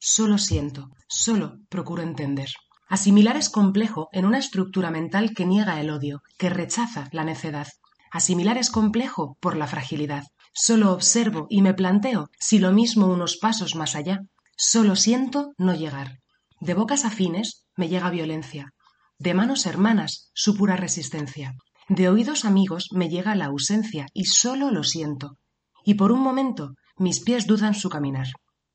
Solo 0.00 0.36
siento. 0.36 0.88
Solo 1.06 1.60
procuro 1.68 2.02
entender. 2.02 2.48
Asimilar 2.88 3.36
es 3.36 3.48
complejo 3.48 4.08
en 4.10 4.24
una 4.26 4.38
estructura 4.38 4.90
mental 4.90 5.34
que 5.36 5.46
niega 5.46 5.80
el 5.80 5.88
odio, 5.88 6.20
que 6.36 6.50
rechaza 6.50 7.08
la 7.12 7.22
necedad. 7.22 7.68
Asimilar 8.10 8.58
es 8.58 8.70
complejo 8.70 9.36
por 9.40 9.56
la 9.56 9.68
fragilidad. 9.68 10.24
Solo 10.54 10.92
observo 10.92 11.48
y 11.50 11.62
me 11.62 11.74
planteo 11.74 12.30
si 12.38 12.60
lo 12.60 12.72
mismo 12.72 13.08
unos 13.08 13.36
pasos 13.36 13.74
más 13.74 13.96
allá. 13.96 14.20
Solo 14.56 14.94
siento 14.94 15.52
no 15.58 15.74
llegar. 15.74 16.20
De 16.60 16.74
bocas 16.74 17.04
afines 17.04 17.66
me 17.76 17.88
llega 17.88 18.08
violencia. 18.08 18.72
De 19.18 19.34
manos 19.34 19.66
hermanas 19.66 20.30
su 20.32 20.56
pura 20.56 20.76
resistencia. 20.76 21.56
De 21.88 22.08
oídos 22.08 22.44
amigos 22.44 22.88
me 22.92 23.08
llega 23.08 23.34
la 23.34 23.46
ausencia 23.46 24.06
y 24.14 24.26
solo 24.26 24.70
lo 24.70 24.84
siento. 24.84 25.36
Y 25.84 25.94
por 25.94 26.12
un 26.12 26.20
momento 26.20 26.74
mis 26.96 27.18
pies 27.18 27.48
dudan 27.48 27.74
su 27.74 27.88
caminar. 27.88 28.28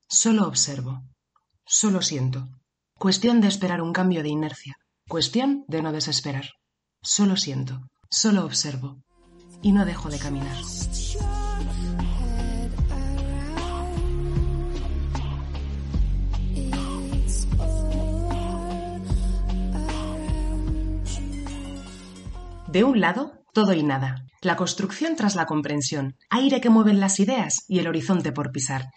Solo 0.09 0.47
observo. 0.47 1.03
Solo 1.65 2.01
siento. 2.01 2.49
Cuestión 2.95 3.39
de 3.39 3.47
esperar 3.47 3.81
un 3.81 3.93
cambio 3.93 4.21
de 4.21 4.29
inercia. 4.29 4.75
Cuestión 5.07 5.63
de 5.69 5.81
no 5.81 5.93
desesperar. 5.93 6.49
Solo 7.01 7.37
siento. 7.37 7.87
Solo 8.09 8.43
observo. 8.43 8.97
Y 9.61 9.71
no 9.71 9.85
dejo 9.85 10.09
de 10.09 10.19
caminar. 10.19 10.57
De 22.71 22.83
un 22.83 23.01
lado, 23.01 23.31
todo 23.51 23.73
y 23.73 23.81
nada. 23.81 24.25
La 24.43 24.55
construcción 24.55 25.15
tras 25.15 25.33
la 25.33 25.47
comprensión, 25.47 26.15
aire 26.29 26.61
que 26.61 26.69
mueven 26.69 26.99
las 26.99 27.19
ideas 27.19 27.65
y 27.67 27.79
el 27.79 27.87
horizonte 27.87 28.31
por 28.31 28.51
pisar. 28.51 28.91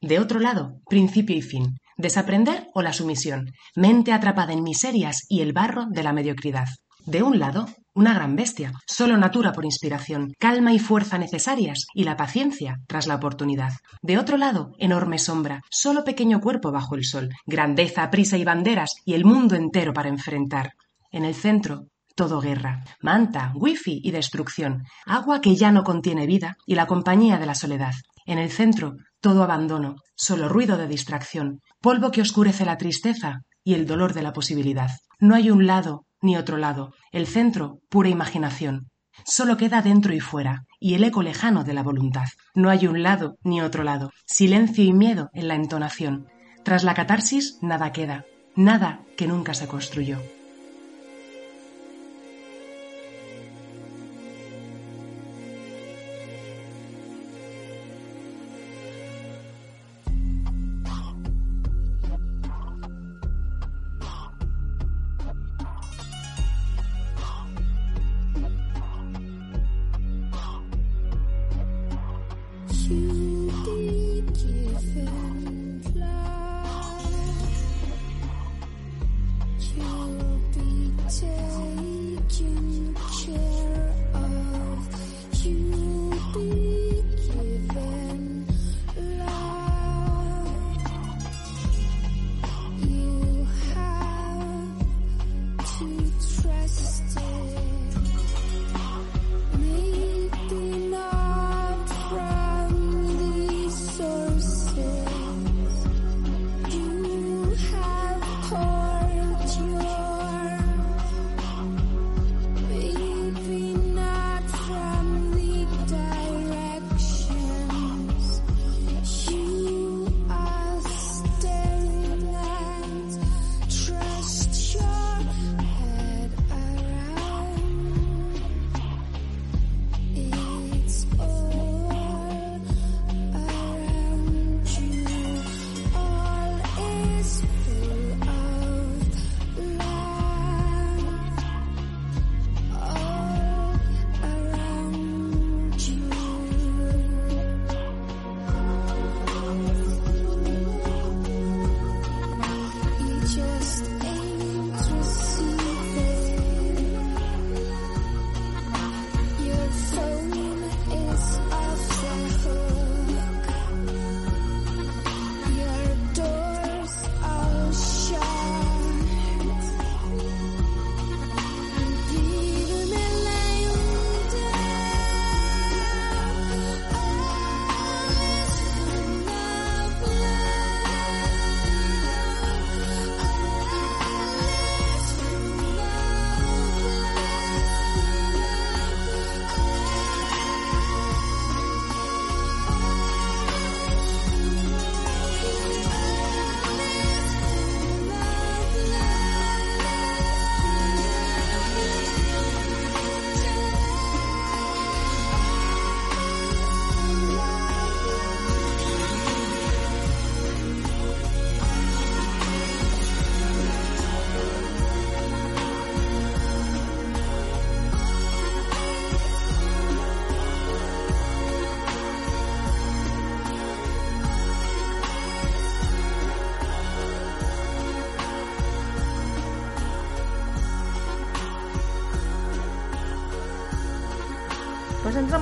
De 0.00 0.20
otro 0.20 0.38
lado, 0.38 0.80
principio 0.88 1.34
y 1.34 1.42
fin, 1.42 1.76
desaprender 1.96 2.68
o 2.72 2.82
la 2.82 2.92
sumisión, 2.92 3.50
mente 3.74 4.12
atrapada 4.12 4.52
en 4.52 4.62
miserias 4.62 5.26
y 5.28 5.40
el 5.40 5.52
barro 5.52 5.86
de 5.90 6.04
la 6.04 6.12
mediocridad. 6.12 6.68
De 7.04 7.24
un 7.24 7.40
lado, 7.40 7.66
una 7.94 8.14
gran 8.14 8.36
bestia, 8.36 8.72
solo 8.86 9.16
natura 9.16 9.52
por 9.52 9.64
inspiración, 9.64 10.32
calma 10.38 10.72
y 10.72 10.78
fuerza 10.78 11.18
necesarias 11.18 11.84
y 11.94 12.04
la 12.04 12.16
paciencia 12.16 12.76
tras 12.86 13.08
la 13.08 13.16
oportunidad. 13.16 13.72
De 14.02 14.18
otro 14.18 14.36
lado, 14.36 14.70
enorme 14.78 15.18
sombra, 15.18 15.62
solo 15.68 16.04
pequeño 16.04 16.40
cuerpo 16.40 16.70
bajo 16.70 16.94
el 16.94 17.04
sol, 17.04 17.30
grandeza, 17.44 18.08
prisa 18.08 18.38
y 18.38 18.44
banderas 18.44 18.94
y 19.04 19.14
el 19.14 19.24
mundo 19.24 19.56
entero 19.56 19.92
para 19.92 20.10
enfrentar. 20.10 20.74
En 21.10 21.24
el 21.24 21.34
centro, 21.34 21.88
todo 22.16 22.40
guerra, 22.40 22.82
manta, 23.00 23.52
wifi 23.54 24.00
y 24.02 24.10
destrucción, 24.10 24.84
agua 25.04 25.40
que 25.40 25.54
ya 25.54 25.70
no 25.70 25.84
contiene 25.84 26.26
vida 26.26 26.56
y 26.66 26.74
la 26.74 26.86
compañía 26.86 27.38
de 27.38 27.46
la 27.46 27.54
soledad. 27.54 27.92
En 28.24 28.38
el 28.38 28.50
centro, 28.50 28.96
todo 29.20 29.44
abandono, 29.44 29.96
solo 30.16 30.48
ruido 30.48 30.76
de 30.78 30.88
distracción, 30.88 31.60
polvo 31.80 32.10
que 32.10 32.22
oscurece 32.22 32.64
la 32.64 32.78
tristeza 32.78 33.42
y 33.62 33.74
el 33.74 33.86
dolor 33.86 34.14
de 34.14 34.22
la 34.22 34.32
posibilidad. 34.32 34.90
No 35.20 35.34
hay 35.34 35.50
un 35.50 35.66
lado 35.66 36.06
ni 36.22 36.36
otro 36.36 36.56
lado, 36.56 36.94
el 37.12 37.26
centro, 37.26 37.78
pura 37.90 38.08
imaginación. 38.08 38.88
Solo 39.24 39.56
queda 39.56 39.82
dentro 39.82 40.14
y 40.14 40.20
fuera, 40.20 40.64
y 40.80 40.94
el 40.94 41.04
eco 41.04 41.22
lejano 41.22 41.64
de 41.64 41.74
la 41.74 41.82
voluntad. 41.82 42.26
No 42.54 42.70
hay 42.70 42.86
un 42.86 43.02
lado 43.02 43.36
ni 43.44 43.60
otro 43.60 43.84
lado, 43.84 44.10
silencio 44.26 44.84
y 44.84 44.92
miedo 44.92 45.30
en 45.34 45.48
la 45.48 45.54
entonación. 45.54 46.26
Tras 46.64 46.82
la 46.82 46.94
catarsis, 46.94 47.58
nada 47.62 47.92
queda, 47.92 48.24
nada 48.56 49.02
que 49.16 49.28
nunca 49.28 49.54
se 49.54 49.68
construyó. 49.68 50.18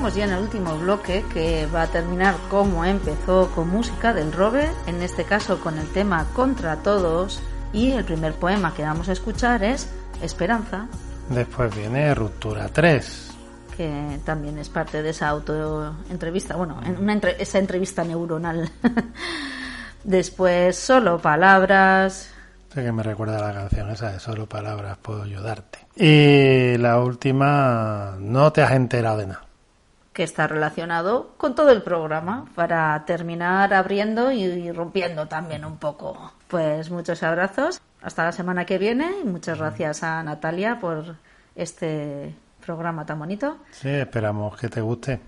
Entramos 0.05 0.17
ya 0.17 0.25
en 0.25 0.33
el 0.39 0.43
último 0.43 0.77
bloque 0.79 1.25
que 1.33 1.67
va 1.75 1.83
a 1.83 1.87
terminar 1.87 2.35
como 2.51 2.85
empezó 2.85 3.49
con 3.55 3.71
música 3.71 4.13
del 4.13 4.33
Robe, 4.33 4.71
en 4.87 5.03
este 5.03 5.25
caso 5.25 5.61
con 5.61 5.79
el 5.79 5.89
tema 5.93 6.27
Contra 6.35 6.77
Todos 6.77 7.41
y 7.73 7.93
el 7.93 8.05
primer 8.05 8.35
poema 8.35 8.75
que 8.75 8.83
vamos 8.83 9.09
a 9.09 9.13
escuchar 9.13 9.65
es 9.65 9.89
Esperanza, 10.21 10.89
Después 11.31 11.75
viene 11.75 12.15
Ruptura 12.15 12.69
3. 12.69 13.31
que 13.79 14.19
también 14.27 14.59
es 14.59 14.69
parte 14.69 15.03
de 15.03 15.09
esa 15.11 15.29
autoentrevista, 15.29 16.55
bueno, 16.57 16.81
en 16.85 16.99
una 16.99 17.15
entre- 17.15 17.41
esa 17.43 17.59
entrevista 17.59 18.05
neuronal. 18.05 18.71
Después 20.05 20.77
solo 20.77 21.19
palabras, 21.19 22.31
Sé 22.75 22.83
que 22.83 22.93
me 22.93 23.03
recuerda 23.05 23.39
a 23.39 23.53
la 23.53 23.55
canción 23.55 23.89
esa 23.91 24.11
de 24.13 24.19
solo 24.21 24.47
palabras 24.49 24.99
puedo 25.01 25.23
ayudarte. 25.23 25.79
Y 25.97 26.77
la 26.77 26.99
última, 27.01 28.17
no 28.19 28.53
te 28.53 28.63
has 28.63 28.73
enterado 28.73 29.19
de 29.19 29.29
nada. 29.29 29.44
Que 30.15 30.23
está 30.23 30.47
relacionado 30.47 31.35
con 31.37 31.55
todo 31.55 31.71
el 31.71 31.83
programa 31.83 32.47
para 32.55 33.05
terminar 33.05 33.75
abriendo 33.75 34.31
y 34.31 34.71
rompiendo 34.71 35.27
también 35.27 35.65
un 35.65 35.77
poco. 35.77 36.33
Pues 36.49 36.91
muchos 36.91 37.23
abrazos, 37.25 37.83
hasta 38.01 38.25
la 38.25 38.33
semana 38.33 38.65
que 38.65 38.79
viene 38.79 39.11
y 39.23 39.27
muchas 39.27 39.59
gracias 39.59 40.05
a 40.05 40.23
Natalia 40.23 40.79
por 40.81 41.17
este 41.57 42.33
programa 42.65 43.05
tan 43.05 43.19
bonito 43.19 43.59
Sí, 43.73 43.89
esperamos 43.89 44.57
que 44.57 44.69
te 44.69 44.81
guste. 44.81 45.21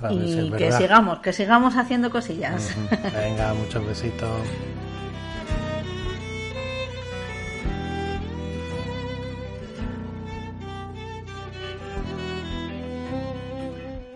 Para 0.00 0.14
ver 0.14 0.24
si 0.26 0.40
y 0.40 0.50
que 0.52 0.70
sigamos, 0.70 1.18
que 1.18 1.32
sigamos 1.32 1.76
haciendo 1.76 2.08
cosillas. 2.08 2.74
Venga, 3.12 3.52
muchos 3.54 3.84
besitos. 3.84 4.30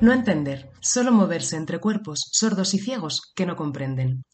No 0.02 0.12
entender, 0.12 0.68
solo 0.80 1.12
moverse 1.12 1.54
entre 1.54 1.78
cuerpos 1.78 2.26
sordos 2.32 2.74
y 2.74 2.80
ciegos 2.80 3.32
que 3.36 3.46
no 3.46 3.54
comprenden. 3.54 4.24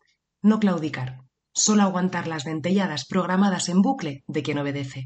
No 0.40 0.60
claudicar, 0.60 1.18
solo 1.52 1.82
aguantar 1.82 2.26
las 2.26 2.44
dentelladas 2.44 3.04
programadas 3.04 3.68
en 3.68 3.82
bucle 3.82 4.24
de 4.26 4.42
quien 4.42 4.56
obedece. 4.56 5.04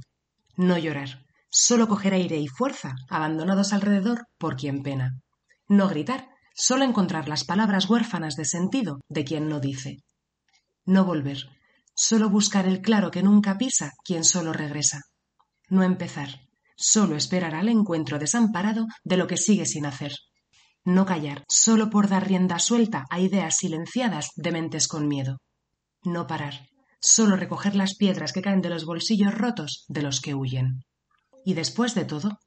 No 0.56 0.78
llorar, 0.78 1.24
solo 1.50 1.88
coger 1.88 2.14
aire 2.14 2.38
y 2.38 2.46
fuerza 2.46 2.94
abandonados 3.08 3.72
alrededor 3.72 4.28
por 4.38 4.54
quien 4.54 4.84
pena. 4.84 5.18
No 5.66 5.88
gritar, 5.88 6.28
solo 6.54 6.84
encontrar 6.84 7.28
las 7.28 7.42
palabras 7.42 7.90
huérfanas 7.90 8.36
de 8.36 8.44
sentido 8.44 9.00
de 9.08 9.24
quien 9.24 9.48
no 9.48 9.58
dice. 9.58 10.04
No 10.84 11.04
volver, 11.04 11.38
solo 11.96 12.30
buscar 12.30 12.68
el 12.68 12.82
claro 12.82 13.10
que 13.10 13.24
nunca 13.24 13.58
pisa 13.58 13.90
quien 14.04 14.22
solo 14.22 14.52
regresa. 14.52 15.00
No 15.68 15.82
empezar, 15.82 16.42
solo 16.76 17.16
esperar 17.16 17.56
al 17.56 17.68
encuentro 17.68 18.20
desamparado 18.20 18.86
de 19.02 19.16
lo 19.16 19.26
que 19.26 19.36
sigue 19.36 19.66
sin 19.66 19.86
hacer. 19.86 20.12
No 20.84 21.06
callar, 21.06 21.44
solo 21.48 21.90
por 21.90 22.08
dar 22.08 22.26
rienda 22.26 22.58
suelta 22.58 23.04
a 23.08 23.20
ideas 23.20 23.56
silenciadas 23.56 24.30
de 24.34 24.50
mentes 24.50 24.88
con 24.88 25.06
miedo. 25.06 25.38
No 26.02 26.26
parar, 26.26 26.68
solo 27.00 27.36
recoger 27.36 27.76
las 27.76 27.94
piedras 27.94 28.32
que 28.32 28.42
caen 28.42 28.62
de 28.62 28.70
los 28.70 28.84
bolsillos 28.84 29.32
rotos 29.32 29.84
de 29.88 30.02
los 30.02 30.20
que 30.20 30.34
huyen. 30.34 30.84
Y 31.44 31.54
después 31.54 31.94
de 31.94 32.04
todo, 32.04 32.38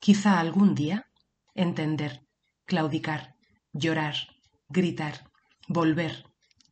quizá 0.00 0.40
algún 0.40 0.74
día, 0.74 1.06
entender, 1.54 2.22
claudicar, 2.64 3.34
llorar, 3.72 4.16
gritar, 4.68 5.30
volver, 5.68 6.24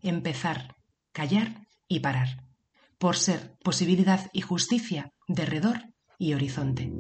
empezar, 0.03 0.75
callar 1.13 1.67
y 1.87 2.01
parar, 2.01 2.45
por 2.99 3.17
ser 3.17 3.57
posibilidad 3.63 4.31
y 4.33 4.41
justicia, 4.41 5.13
derredor 5.29 5.81
y 6.19 6.35
horizonte. 6.35 6.93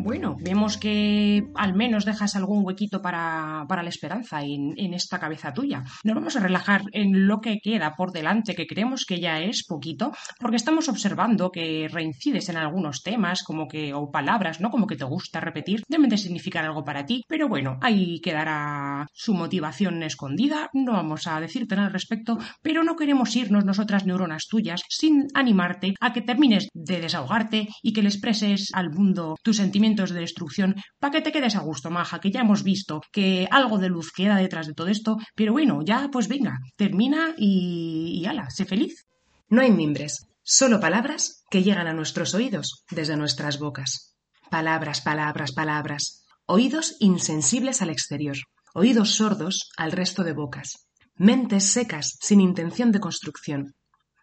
Bueno, 0.00 0.36
vemos 0.40 0.78
que 0.78 1.48
al 1.56 1.74
menos 1.74 2.04
dejas 2.04 2.36
algún 2.36 2.64
huequito 2.64 3.02
para, 3.02 3.64
para 3.68 3.82
la 3.82 3.88
esperanza 3.88 4.42
en, 4.42 4.72
en 4.76 4.94
esta 4.94 5.18
cabeza 5.18 5.52
tuya. 5.52 5.82
Nos 6.04 6.14
vamos 6.14 6.36
a 6.36 6.40
relajar 6.40 6.82
en 6.92 7.26
lo 7.26 7.40
que 7.40 7.58
queda 7.58 7.96
por 7.96 8.12
delante, 8.12 8.54
que 8.54 8.68
creemos 8.68 9.04
que 9.04 9.18
ya 9.18 9.40
es 9.40 9.64
poquito, 9.66 10.12
porque 10.38 10.54
estamos 10.54 10.88
observando 10.88 11.50
que 11.50 11.88
reincides 11.90 12.48
en 12.48 12.58
algunos 12.58 13.02
temas, 13.02 13.42
como 13.42 13.66
que, 13.66 13.92
o 13.92 14.12
palabras, 14.12 14.60
¿no? 14.60 14.70
Como 14.70 14.86
que 14.86 14.94
te 14.94 15.04
gusta 15.04 15.40
repetir, 15.40 15.82
deben 15.88 16.08
de 16.08 16.16
significar 16.16 16.64
algo 16.64 16.84
para 16.84 17.04
ti, 17.04 17.24
pero 17.26 17.48
bueno, 17.48 17.76
ahí 17.82 18.20
quedará 18.20 19.08
su 19.12 19.34
motivación 19.34 20.04
escondida, 20.04 20.70
no 20.74 20.92
vamos 20.92 21.26
a 21.26 21.40
decirte 21.40 21.74
nada 21.74 21.88
al 21.88 21.92
respecto, 21.92 22.38
pero 22.62 22.84
no 22.84 22.94
queremos 22.94 23.34
irnos 23.34 23.64
nosotras 23.64 24.06
neuronas 24.06 24.46
tuyas 24.46 24.80
sin 24.88 25.26
animarte 25.34 25.94
a 25.98 26.12
que 26.12 26.22
termines 26.22 26.68
de 26.72 27.00
desahogarte 27.00 27.66
y 27.82 27.92
que 27.92 28.02
le 28.02 28.10
expreses 28.10 28.70
al 28.72 28.90
mundo 28.92 29.34
tus 29.42 29.56
sentimientos 29.56 29.87
de 29.96 30.20
destrucción 30.20 30.74
para 30.98 31.12
que 31.12 31.22
te 31.22 31.32
quedes 31.32 31.56
a 31.56 31.60
gusto, 31.60 31.90
maja, 31.90 32.20
que 32.20 32.30
ya 32.30 32.40
hemos 32.40 32.62
visto 32.62 33.02
que 33.12 33.48
algo 33.50 33.78
de 33.78 33.88
luz 33.88 34.12
queda 34.12 34.36
detrás 34.36 34.66
de 34.66 34.74
todo 34.74 34.88
esto, 34.88 35.18
pero 35.34 35.52
bueno, 35.52 35.82
ya 35.84 36.08
pues 36.12 36.28
venga, 36.28 36.58
termina 36.76 37.34
y, 37.36 38.20
y 38.20 38.26
ala, 38.26 38.50
sé 38.50 38.64
feliz. 38.64 39.06
No 39.48 39.62
hay 39.62 39.70
mimbres, 39.70 40.26
solo 40.42 40.78
palabras 40.78 41.44
que 41.50 41.62
llegan 41.62 41.86
a 41.86 41.94
nuestros 41.94 42.34
oídos 42.34 42.84
desde 42.90 43.16
nuestras 43.16 43.58
bocas. 43.58 44.16
Palabras, 44.50 45.00
palabras, 45.00 45.52
palabras. 45.52 46.24
Oídos 46.46 46.96
insensibles 47.00 47.82
al 47.82 47.90
exterior, 47.90 48.36
oídos 48.74 49.14
sordos 49.14 49.70
al 49.76 49.92
resto 49.92 50.24
de 50.24 50.32
bocas. 50.32 50.88
Mentes 51.16 51.64
secas 51.64 52.16
sin 52.20 52.40
intención 52.40 52.92
de 52.92 53.00
construcción. 53.00 53.74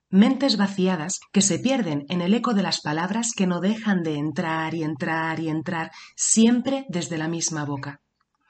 Mentes 0.09 0.57
vaciadas 0.57 1.19
que 1.33 1.41
se 1.41 1.59
pierden 1.59 2.05
en 2.09 2.21
el 2.21 2.33
eco 2.33 2.53
de 2.53 2.63
las 2.63 2.81
palabras 2.81 3.31
que 3.35 3.47
no 3.47 3.59
dejan 3.59 4.03
de 4.03 4.15
entrar 4.15 4.73
y 4.75 4.83
entrar 4.83 5.39
y 5.39 5.49
entrar 5.49 5.91
siempre 6.15 6.85
desde 6.89 7.17
la 7.17 7.27
misma 7.27 7.65
boca. 7.65 8.01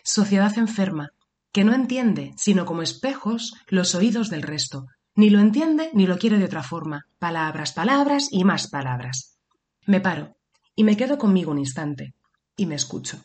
Sociedad 0.03 0.57
enferma, 0.57 1.09
que 1.51 1.63
no 1.63 1.73
entiende, 1.73 2.33
sino 2.37 2.65
como 2.65 2.81
espejos, 2.81 3.55
los 3.67 3.95
oídos 3.95 4.29
del 4.29 4.41
resto, 4.41 4.87
ni 5.15 5.29
lo 5.29 5.39
entiende 5.39 5.89
ni 5.93 6.05
lo 6.05 6.17
quiere 6.17 6.37
de 6.37 6.45
otra 6.45 6.61
forma. 6.61 7.05
Palabras, 7.19 7.71
palabras 7.71 8.27
y 8.31 8.43
más 8.43 8.67
palabras. 8.67 9.37
Me 9.85 10.01
paro 10.01 10.35
y 10.75 10.83
me 10.83 10.97
quedo 10.97 11.17
conmigo 11.17 11.51
un 11.51 11.59
instante 11.59 12.13
y 12.57 12.65
me 12.65 12.75
escucho. 12.75 13.23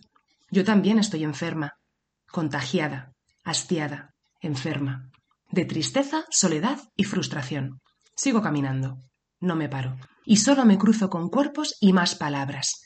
Yo 0.51 0.64
también 0.64 0.99
estoy 0.99 1.24
enferma, 1.24 1.78
contagiada, 2.31 3.12
hastiada, 3.43 4.14
enferma, 4.41 5.11
de 5.51 5.64
tristeza, 5.64 6.24
soledad 6.31 6.78
y 6.97 7.05
frustración. 7.05 7.80
Sigo 8.22 8.42
caminando, 8.42 8.98
no 9.40 9.56
me 9.56 9.70
paro, 9.70 9.96
y 10.26 10.36
solo 10.36 10.66
me 10.66 10.76
cruzo 10.76 11.08
con 11.08 11.30
cuerpos 11.30 11.78
y 11.80 11.94
más 11.94 12.14
palabras. 12.14 12.82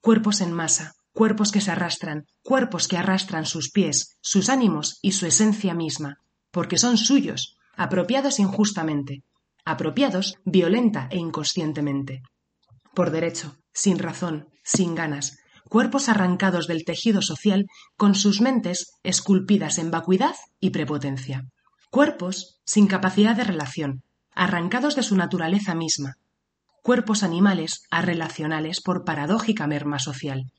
Cuerpos 0.00 0.40
en 0.40 0.52
masa, 0.52 0.92
cuerpos 1.12 1.50
que 1.50 1.60
se 1.60 1.72
arrastran, 1.72 2.26
cuerpos 2.44 2.86
que 2.86 2.96
arrastran 2.96 3.46
sus 3.46 3.72
pies, 3.72 4.16
sus 4.20 4.48
ánimos 4.48 5.00
y 5.02 5.10
su 5.10 5.26
esencia 5.26 5.74
misma, 5.74 6.18
porque 6.52 6.78
son 6.78 6.98
suyos, 6.98 7.56
apropiados 7.74 8.38
injustamente, 8.38 9.24
apropiados 9.64 10.36
violenta 10.44 11.08
e 11.10 11.16
inconscientemente. 11.16 12.22
Por 12.94 13.10
derecho, 13.10 13.56
sin 13.72 13.98
razón, 13.98 14.50
sin 14.62 14.94
ganas, 14.94 15.36
cuerpos 15.68 16.08
arrancados 16.08 16.68
del 16.68 16.84
tejido 16.84 17.22
social 17.22 17.66
con 17.96 18.14
sus 18.14 18.40
mentes 18.40 18.92
esculpidas 19.02 19.78
en 19.78 19.90
vacuidad 19.90 20.36
y 20.60 20.70
prepotencia. 20.70 21.42
Cuerpos 21.90 22.60
sin 22.64 22.86
capacidad 22.86 23.34
de 23.34 23.42
relación, 23.42 24.04
arrancados 24.36 24.94
de 24.94 25.02
su 25.02 25.16
naturaleza 25.16 25.74
misma. 25.74 26.18
Cuerpos 26.82 27.24
animales 27.24 27.82
arrelacionales 27.90 28.80
por 28.80 29.04
paradójica 29.04 29.66
merma 29.66 29.98
social. 29.98 30.52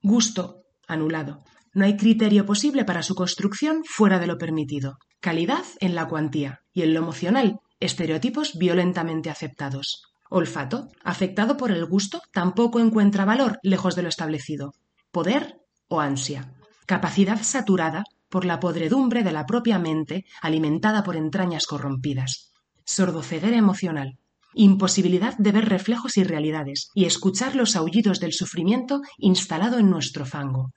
Gusto, 0.00 0.62
anulado. 0.86 1.42
No 1.74 1.84
hay 1.84 1.96
criterio 1.96 2.46
posible 2.46 2.84
para 2.84 3.02
su 3.02 3.14
construcción 3.14 3.82
fuera 3.84 4.18
de 4.18 4.26
lo 4.26 4.38
permitido. 4.38 4.96
Calidad 5.20 5.64
en 5.80 5.94
la 5.94 6.08
cuantía 6.08 6.62
y 6.72 6.82
en 6.82 6.94
lo 6.94 7.00
emocional, 7.00 7.60
estereotipos 7.80 8.56
violentamente 8.56 9.28
aceptados. 9.28 10.04
Olfato, 10.30 10.88
afectado 11.04 11.56
por 11.56 11.70
el 11.70 11.84
gusto, 11.86 12.22
tampoco 12.32 12.80
encuentra 12.80 13.24
valor 13.24 13.58
lejos 13.62 13.96
de 13.96 14.02
lo 14.02 14.08
establecido. 14.08 14.72
Poder 15.10 15.58
o 15.88 16.00
ansia. 16.00 16.54
Capacidad 16.86 17.42
saturada 17.42 18.04
por 18.28 18.44
la 18.44 18.60
podredumbre 18.60 19.24
de 19.24 19.32
la 19.32 19.44
propia 19.44 19.78
mente 19.78 20.24
alimentada 20.40 21.02
por 21.02 21.16
entrañas 21.16 21.66
corrompidas. 21.66 22.52
Sordoceguera 22.88 23.58
emocional. 23.58 24.18
Imposibilidad 24.54 25.36
de 25.36 25.52
ver 25.52 25.68
reflejos 25.68 26.16
y 26.16 26.24
realidades 26.24 26.88
y 26.94 27.04
escuchar 27.04 27.54
los 27.54 27.76
aullidos 27.76 28.18
del 28.18 28.32
sufrimiento 28.32 29.02
instalado 29.18 29.78
en 29.78 29.90
nuestro 29.90 30.24
fango. 30.24 30.70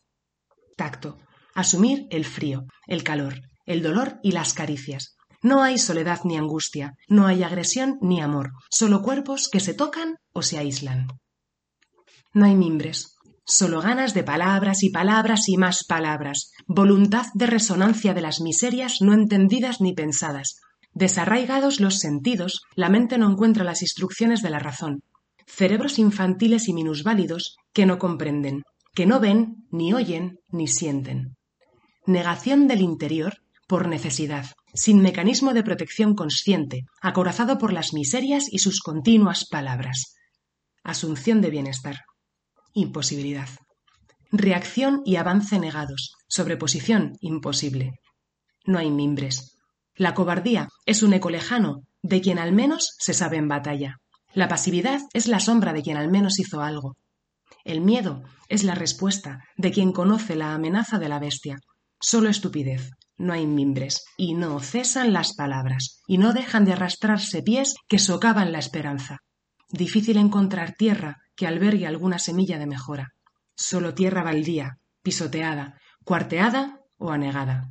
Tacto. 0.76 1.18
Asumir 1.56 2.08
el 2.12 2.26
frío, 2.26 2.66
el 2.86 3.04
calor, 3.04 3.40
el 3.66 3.82
dolor 3.82 4.20
y 4.24 4.34
las 4.34 4.54
caricias. 4.54 5.16
No 5.42 5.64
hay 5.64 5.78
soledad 5.78 6.20
ni 6.26 6.36
angustia, 6.36 6.96
no 7.08 7.28
hay 7.28 7.44
agresión 7.44 7.98
ni 8.02 8.20
amor, 8.20 8.52
solo 8.70 9.02
cuerpos 9.02 9.50
que 9.50 9.62
se 9.62 9.74
tocan 9.74 10.18
o 10.34 10.42
se 10.42 10.58
aíslan. 10.58 11.08
No 12.34 12.46
hay 12.46 12.56
mimbres, 12.56 13.18
Solo 13.44 13.82
ganas 13.82 14.14
de 14.14 14.24
palabras 14.24 14.84
y 14.84 14.92
palabras 14.92 15.50
y 15.50 15.58
más 15.58 15.84
palabras, 15.84 16.52
voluntad 16.68 17.26
de 17.34 17.48
resonancia 17.48 18.14
de 18.14 18.22
las 18.22 18.40
miserias 18.40 18.98
no 19.02 19.14
entendidas 19.14 19.82
ni 19.82 19.94
pensadas. 19.94 20.62
Desarraigados 20.94 21.80
los 21.80 22.00
sentidos, 22.00 22.62
la 22.76 22.90
mente 22.90 23.18
no 23.18 23.32
encuentra 23.32 23.64
las 23.64 23.82
instrucciones 23.82 24.42
de 24.42 24.50
la 24.50 24.60
razón. 24.60 25.04
Cerebros 25.48 26.00
infantiles 26.00 26.68
y 26.68 26.74
minusválidos 26.74 27.56
que 27.74 27.86
no 27.86 27.98
comprenden, 27.98 28.64
que 28.94 29.06
no 29.06 29.20
ven, 29.20 29.68
ni 29.72 29.94
oyen, 29.94 30.40
ni 30.50 30.68
sienten. 30.68 31.36
Negación 32.06 32.68
del 32.68 32.82
interior 32.82 33.38
por 33.68 33.88
necesidad, 33.88 34.48
sin 34.74 35.02
mecanismo 35.02 35.54
de 35.54 35.64
protección 35.64 36.14
consciente, 36.14 36.84
acorazado 37.02 37.58
por 37.58 37.72
las 37.72 37.94
miserias 37.94 38.52
y 38.52 38.60
sus 38.60 38.82
continuas 38.82 39.46
palabras. 39.46 40.16
Asunción 40.84 41.42
de 41.42 41.52
bienestar. 41.52 42.02
Imposibilidad. 42.74 43.48
Reacción 44.32 45.02
y 45.06 45.18
avance 45.18 45.60
negados. 45.60 46.16
Sobreposición 46.28 47.18
imposible. 47.22 47.92
No 48.66 48.78
hay 48.78 48.92
mimbres. 48.92 49.51
La 50.02 50.16
cobardía 50.16 50.68
es 50.88 51.04
un 51.04 51.14
eco 51.14 51.30
lejano 51.30 51.84
de 52.02 52.22
quien 52.22 52.40
al 52.40 52.54
menos 52.54 52.96
se 52.98 53.14
sabe 53.14 53.38
en 53.38 53.48
batalla. 53.48 53.98
La 54.34 54.48
pasividad 54.48 55.00
es 55.14 55.28
la 55.28 55.40
sombra 55.40 55.74
de 55.74 55.84
quien 55.84 55.96
al 55.96 56.10
menos 56.10 56.40
hizo 56.40 56.62
algo. 56.62 56.98
El 57.66 57.82
miedo 57.82 58.24
es 58.50 58.64
la 58.64 58.74
respuesta 58.74 59.44
de 59.58 59.72
quien 59.72 59.92
conoce 59.92 60.36
la 60.36 60.56
amenaza 60.56 60.98
de 60.98 61.08
la 61.08 61.20
bestia. 61.20 61.60
Solo 62.00 62.30
estupidez, 62.30 62.90
no 63.20 63.32
hay 63.32 63.46
mimbres, 63.46 64.04
y 64.18 64.34
no 64.34 64.60
cesan 64.60 65.14
las 65.14 65.36
palabras, 65.36 66.02
y 66.08 66.18
no 66.18 66.34
dejan 66.34 66.66
de 66.66 66.74
arrastrarse 66.74 67.44
pies 67.44 67.76
que 67.88 68.00
socavan 68.00 68.52
la 68.52 68.58
esperanza. 68.58 69.20
Difícil 69.70 70.18
encontrar 70.18 70.74
tierra 70.74 71.18
que 71.36 71.46
albergue 71.46 71.86
alguna 71.86 72.18
semilla 72.18 72.58
de 72.58 72.66
mejora. 72.66 73.10
Solo 73.56 73.94
tierra 73.94 74.24
baldía, 74.24 74.80
pisoteada, 75.04 75.80
cuarteada 76.04 76.80
o 76.98 77.12
anegada. 77.12 77.70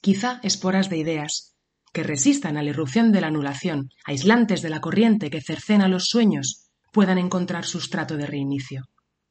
Quizá 0.00 0.40
esporas 0.42 0.90
de 0.90 0.96
ideas, 0.96 1.51
que 1.92 2.02
resistan 2.02 2.56
a 2.56 2.62
la 2.62 2.70
irrupción 2.70 3.12
de 3.12 3.20
la 3.20 3.28
anulación, 3.28 3.90
aislantes 4.04 4.62
de 4.62 4.70
la 4.70 4.80
corriente 4.80 5.30
que 5.30 5.40
cercena 5.40 5.88
los 5.88 6.06
sueños, 6.06 6.70
puedan 6.92 7.18
encontrar 7.18 7.64
sustrato 7.64 8.16
de 8.16 8.26
reinicio. 8.26 8.84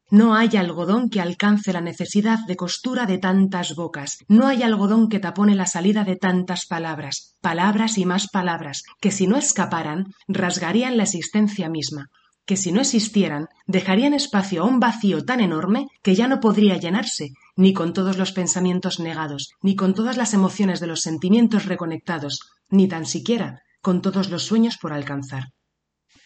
No 0.09 0.35
hay 0.35 0.57
algodón 0.57 1.09
que 1.09 1.21
alcance 1.21 1.71
la 1.71 1.79
necesidad 1.79 2.39
de 2.45 2.57
costura 2.57 3.05
de 3.05 3.17
tantas 3.17 3.75
bocas, 3.75 4.17
no 4.27 4.47
hay 4.47 4.61
algodón 4.61 5.07
que 5.07 5.19
tapone 5.19 5.55
la 5.55 5.65
salida 5.65 6.03
de 6.03 6.17
tantas 6.17 6.65
palabras, 6.65 7.37
palabras 7.39 7.97
y 7.97 8.05
más 8.05 8.27
palabras, 8.27 8.83
que 8.99 9.11
si 9.11 9.25
no 9.25 9.37
escaparan, 9.37 10.13
rasgarían 10.27 10.97
la 10.97 11.03
existencia 11.03 11.69
misma, 11.69 12.09
que 12.45 12.57
si 12.57 12.71
no 12.71 12.81
existieran, 12.81 13.47
dejarían 13.67 14.13
espacio 14.13 14.63
a 14.63 14.65
un 14.65 14.79
vacío 14.79 15.23
tan 15.23 15.39
enorme 15.39 15.87
que 16.01 16.15
ya 16.15 16.27
no 16.27 16.39
podría 16.39 16.77
llenarse, 16.77 17.29
ni 17.55 17.73
con 17.73 17.93
todos 17.93 18.17
los 18.17 18.31
pensamientos 18.31 18.99
negados, 18.99 19.51
ni 19.61 19.75
con 19.75 19.93
todas 19.93 20.17
las 20.17 20.33
emociones 20.33 20.79
de 20.79 20.87
los 20.87 21.01
sentimientos 21.01 21.65
reconectados, 21.65 22.39
ni 22.69 22.87
tan 22.87 23.05
siquiera 23.05 23.61
con 23.81 24.01
todos 24.01 24.29
los 24.29 24.43
sueños 24.43 24.77
por 24.77 24.93
alcanzar. 24.93 25.53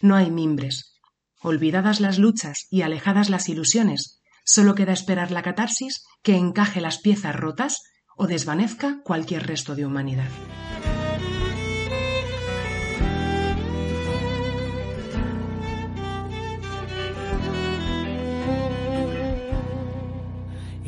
No 0.02 0.16
hay 0.16 0.30
mimbres, 0.30 0.96
Olvidadas 1.46 2.00
las 2.00 2.18
luchas 2.18 2.66
y 2.72 2.82
alejadas 2.82 3.30
las 3.30 3.50
ilusiones, 3.50 4.20
solo 4.44 4.74
queda 4.74 4.94
esperar 4.94 5.30
la 5.30 5.44
catarsis 5.44 6.04
que 6.24 6.38
encaje 6.38 6.82
las 6.82 6.98
piezas 6.98 7.36
rotas 7.36 7.84
o 8.18 8.26
desvanezca 8.26 9.02
cualquier 9.04 9.46
resto 9.46 9.76
de 9.76 9.86
humanidad. 9.86 10.30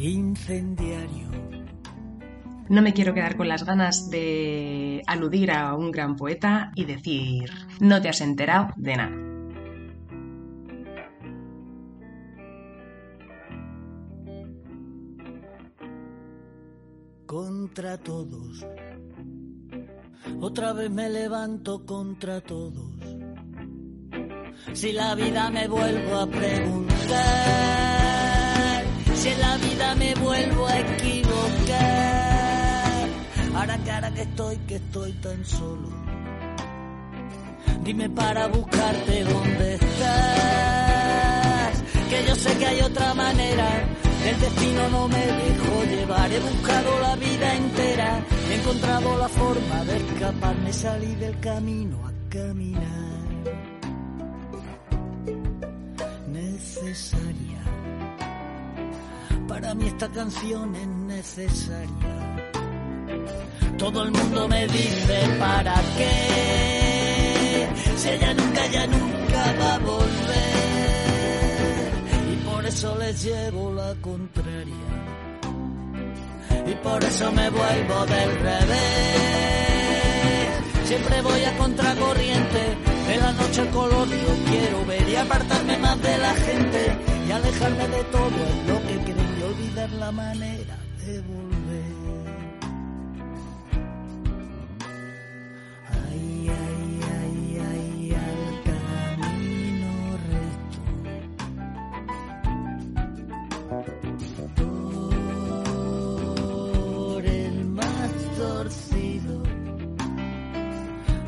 Incendiario. 0.08 1.28
No 2.70 2.82
me 2.82 2.94
quiero 2.94 3.14
quedar 3.14 3.38
con 3.38 3.48
las 3.48 3.66
ganas 3.66 4.10
de 4.10 5.02
aludir 5.08 5.52
a 5.52 5.74
un 5.76 5.92
gran 5.92 6.16
poeta 6.16 6.72
y 6.76 6.86
decir, 6.86 7.50
no 7.80 8.02
te 8.02 8.10
has 8.10 8.22
enterado 8.22 8.74
de 8.76 8.96
nada. 8.96 9.28
contra 17.28 17.98
todos. 17.98 18.66
Otra 20.40 20.74
vez 20.74 20.90
me 20.90 21.10
levanto 21.10 21.86
contra 21.86 22.42
todos. 22.42 22.94
Si 24.74 24.92
la 24.94 25.14
vida 25.14 25.52
me 25.52 25.68
vuelvo 25.68 26.16
a 26.16 26.28
preguntar, 26.28 26.88
si 29.14 29.30
en 29.30 29.40
la 29.40 29.57
que 34.14 34.22
estoy, 34.22 34.58
que 34.68 34.76
estoy 34.76 35.12
tan 35.14 35.46
solo, 35.46 35.90
dime 37.84 38.10
para 38.10 38.48
buscarte 38.48 39.24
dónde 39.24 39.76
estás, 39.76 41.84
que 42.10 42.26
yo 42.28 42.36
sé 42.36 42.58
que 42.58 42.66
hay 42.66 42.82
otra 42.82 43.14
manera. 43.14 43.66
El 44.26 44.40
destino 44.42 44.90
no 44.90 45.08
me 45.08 45.26
dejó 45.26 45.84
llevar, 45.90 46.32
he 46.32 46.40
buscado 46.40 47.00
la 47.00 47.16
vida 47.16 47.56
entera, 47.56 48.20
he 48.50 48.56
encontrado 48.56 49.18
la 49.18 49.30
forma 49.30 49.86
de 49.86 49.98
escaparme, 49.98 50.74
salí 50.74 51.16
del 51.16 51.40
camino 51.40 52.06
a 52.06 52.12
caminar. 52.30 53.08
Necesaria, 56.28 57.62
para 59.48 59.74
mí 59.76 59.88
esta 59.88 60.10
canción 60.10 60.76
es 60.76 60.88
necesaria. 60.88 62.27
Todo 63.78 64.04
el 64.04 64.12
mundo 64.12 64.48
me 64.48 64.68
dice 64.68 65.20
para 65.40 65.76
qué, 65.98 67.68
si 67.96 68.10
ella 68.10 68.34
nunca, 68.34 68.68
ya 68.68 68.88
nunca 68.88 69.54
va 69.60 69.76
a 69.76 69.80
volver 69.80 70.58
eso 72.68 72.96
les 72.98 73.24
llevo 73.24 73.74
la 73.74 73.96
contraria. 74.02 74.90
Y 76.68 76.76
por 76.76 77.04
eso 77.04 77.32
me 77.32 77.50
vuelvo 77.50 78.06
del 78.06 78.40
revés. 78.40 78.78
Siempre 80.86 81.22
voy 81.22 81.44
a 81.44 81.58
contracorriente. 81.58 82.78
En 83.10 83.20
la 83.22 83.32
noche 83.32 83.66
color 83.70 84.08
yo 84.10 84.52
quiero 84.52 84.86
ver 84.86 85.10
y 85.10 85.16
apartarme 85.16 85.78
más 85.78 86.02
de 86.02 86.18
la 86.18 86.34
gente 86.34 86.98
y 87.28 87.32
alejarme 87.32 87.88
de 87.88 88.04
todo 88.04 88.30
lo 88.68 88.82
que 88.88 88.98
creo 89.06 89.26
y 89.40 89.44
olvidar 89.44 89.90
la 89.92 90.12
manera 90.12 90.78
de 91.06 91.22
volver. 91.22 92.07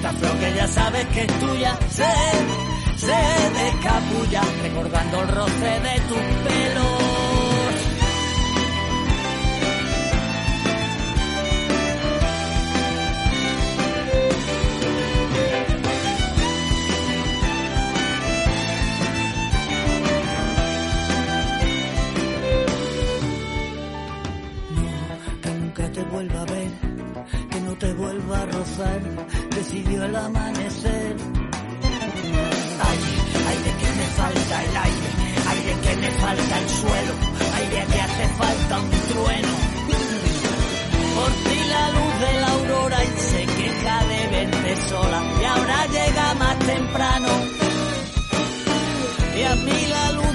Esta 0.00 0.14
flor 0.14 0.38
que 0.38 0.54
ya 0.54 0.66
sabes 0.66 1.06
que 1.08 1.20
es 1.24 1.40
tuya 1.40 1.78
se, 1.90 2.04
se 2.96 3.12
descapulla 3.52 4.40
recordando 4.62 5.20
el 5.20 5.28
roce 5.28 5.80
de 5.80 6.00
tus 6.08 6.48
pelos. 6.48 6.99
a 28.28 28.46
rozar, 28.46 29.00
decidió 29.54 30.04
el 30.04 30.14
amanecer. 30.16 31.16
ay 32.88 32.98
ay 33.48 33.58
de 33.66 33.72
que 33.80 33.90
me 33.98 34.06
falta 34.20 34.64
el 34.64 34.76
aire, 34.86 35.08
aire 35.52 35.72
que 35.84 35.96
me 35.96 36.10
falta 36.24 36.58
el 36.58 36.68
suelo, 36.68 37.12
aire 37.58 37.86
que 37.92 38.00
hace 38.00 38.28
falta 38.40 38.80
un 38.80 38.90
trueno. 38.90 39.54
Por 41.16 41.30
ti 41.44 41.58
la 41.74 41.84
luz 41.96 42.12
de 42.24 42.32
la 42.40 42.48
aurora 42.48 43.04
y 43.04 43.20
se 43.20 43.42
queja 43.46 44.04
de 44.04 44.20
verte 44.34 44.76
sola, 44.88 45.22
y 45.40 45.44
ahora 45.44 45.86
llega 45.86 46.34
más 46.34 46.58
temprano. 46.58 47.28
Y 49.36 49.42
a 49.42 49.54
mí 49.56 49.86
la 49.88 50.12
luz 50.12 50.29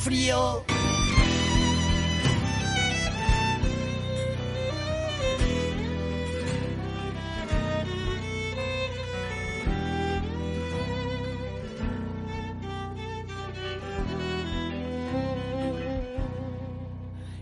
frío. 0.00 0.64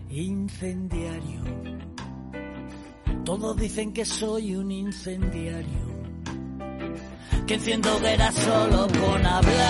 Incendiario. 0.09 1.41
Todos 3.23 3.55
dicen 3.57 3.93
que 3.93 4.03
soy 4.03 4.55
un 4.55 4.71
incendiario. 4.71 5.87
Que 7.47 7.53
enciendo 7.53 7.95
hogueras 7.95 8.35
solo 8.35 8.87
con 8.99 9.25
hablar. 9.25 9.68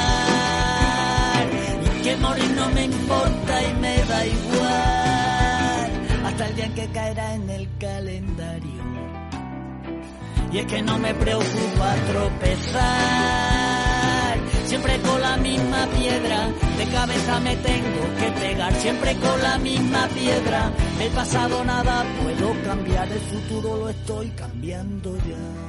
Que 6.80 6.88
caerá 6.94 7.36
en 7.36 7.50
el 7.50 7.68
calendario. 7.78 8.84
Y 10.52 10.60
es 10.60 10.66
que 10.66 10.82
no 10.82 10.98
me 10.98 11.14
preocupa 11.14 11.96
tropezar. 12.10 12.80
Siempre 14.66 14.98
con 15.02 15.22
la 15.22 15.36
misma 15.38 15.88
piedra, 15.88 16.48
de 16.78 16.86
cabeza 16.86 17.40
me 17.42 17.56
tengo 17.58 18.16
que 18.20 18.32
pegar. 18.40 18.74
Siempre 18.76 19.16
con 19.18 19.42
la 19.42 19.58
misma 19.58 20.08
piedra, 20.08 20.72
el 21.02 21.12
pasado 21.12 21.66
nada 21.66 22.06
puedo 22.24 22.54
cambiar. 22.64 23.12
El 23.12 23.20
futuro 23.20 23.78
lo 23.78 23.90
estoy 23.90 24.30
cambiando 24.30 25.18
ya. 25.18 25.69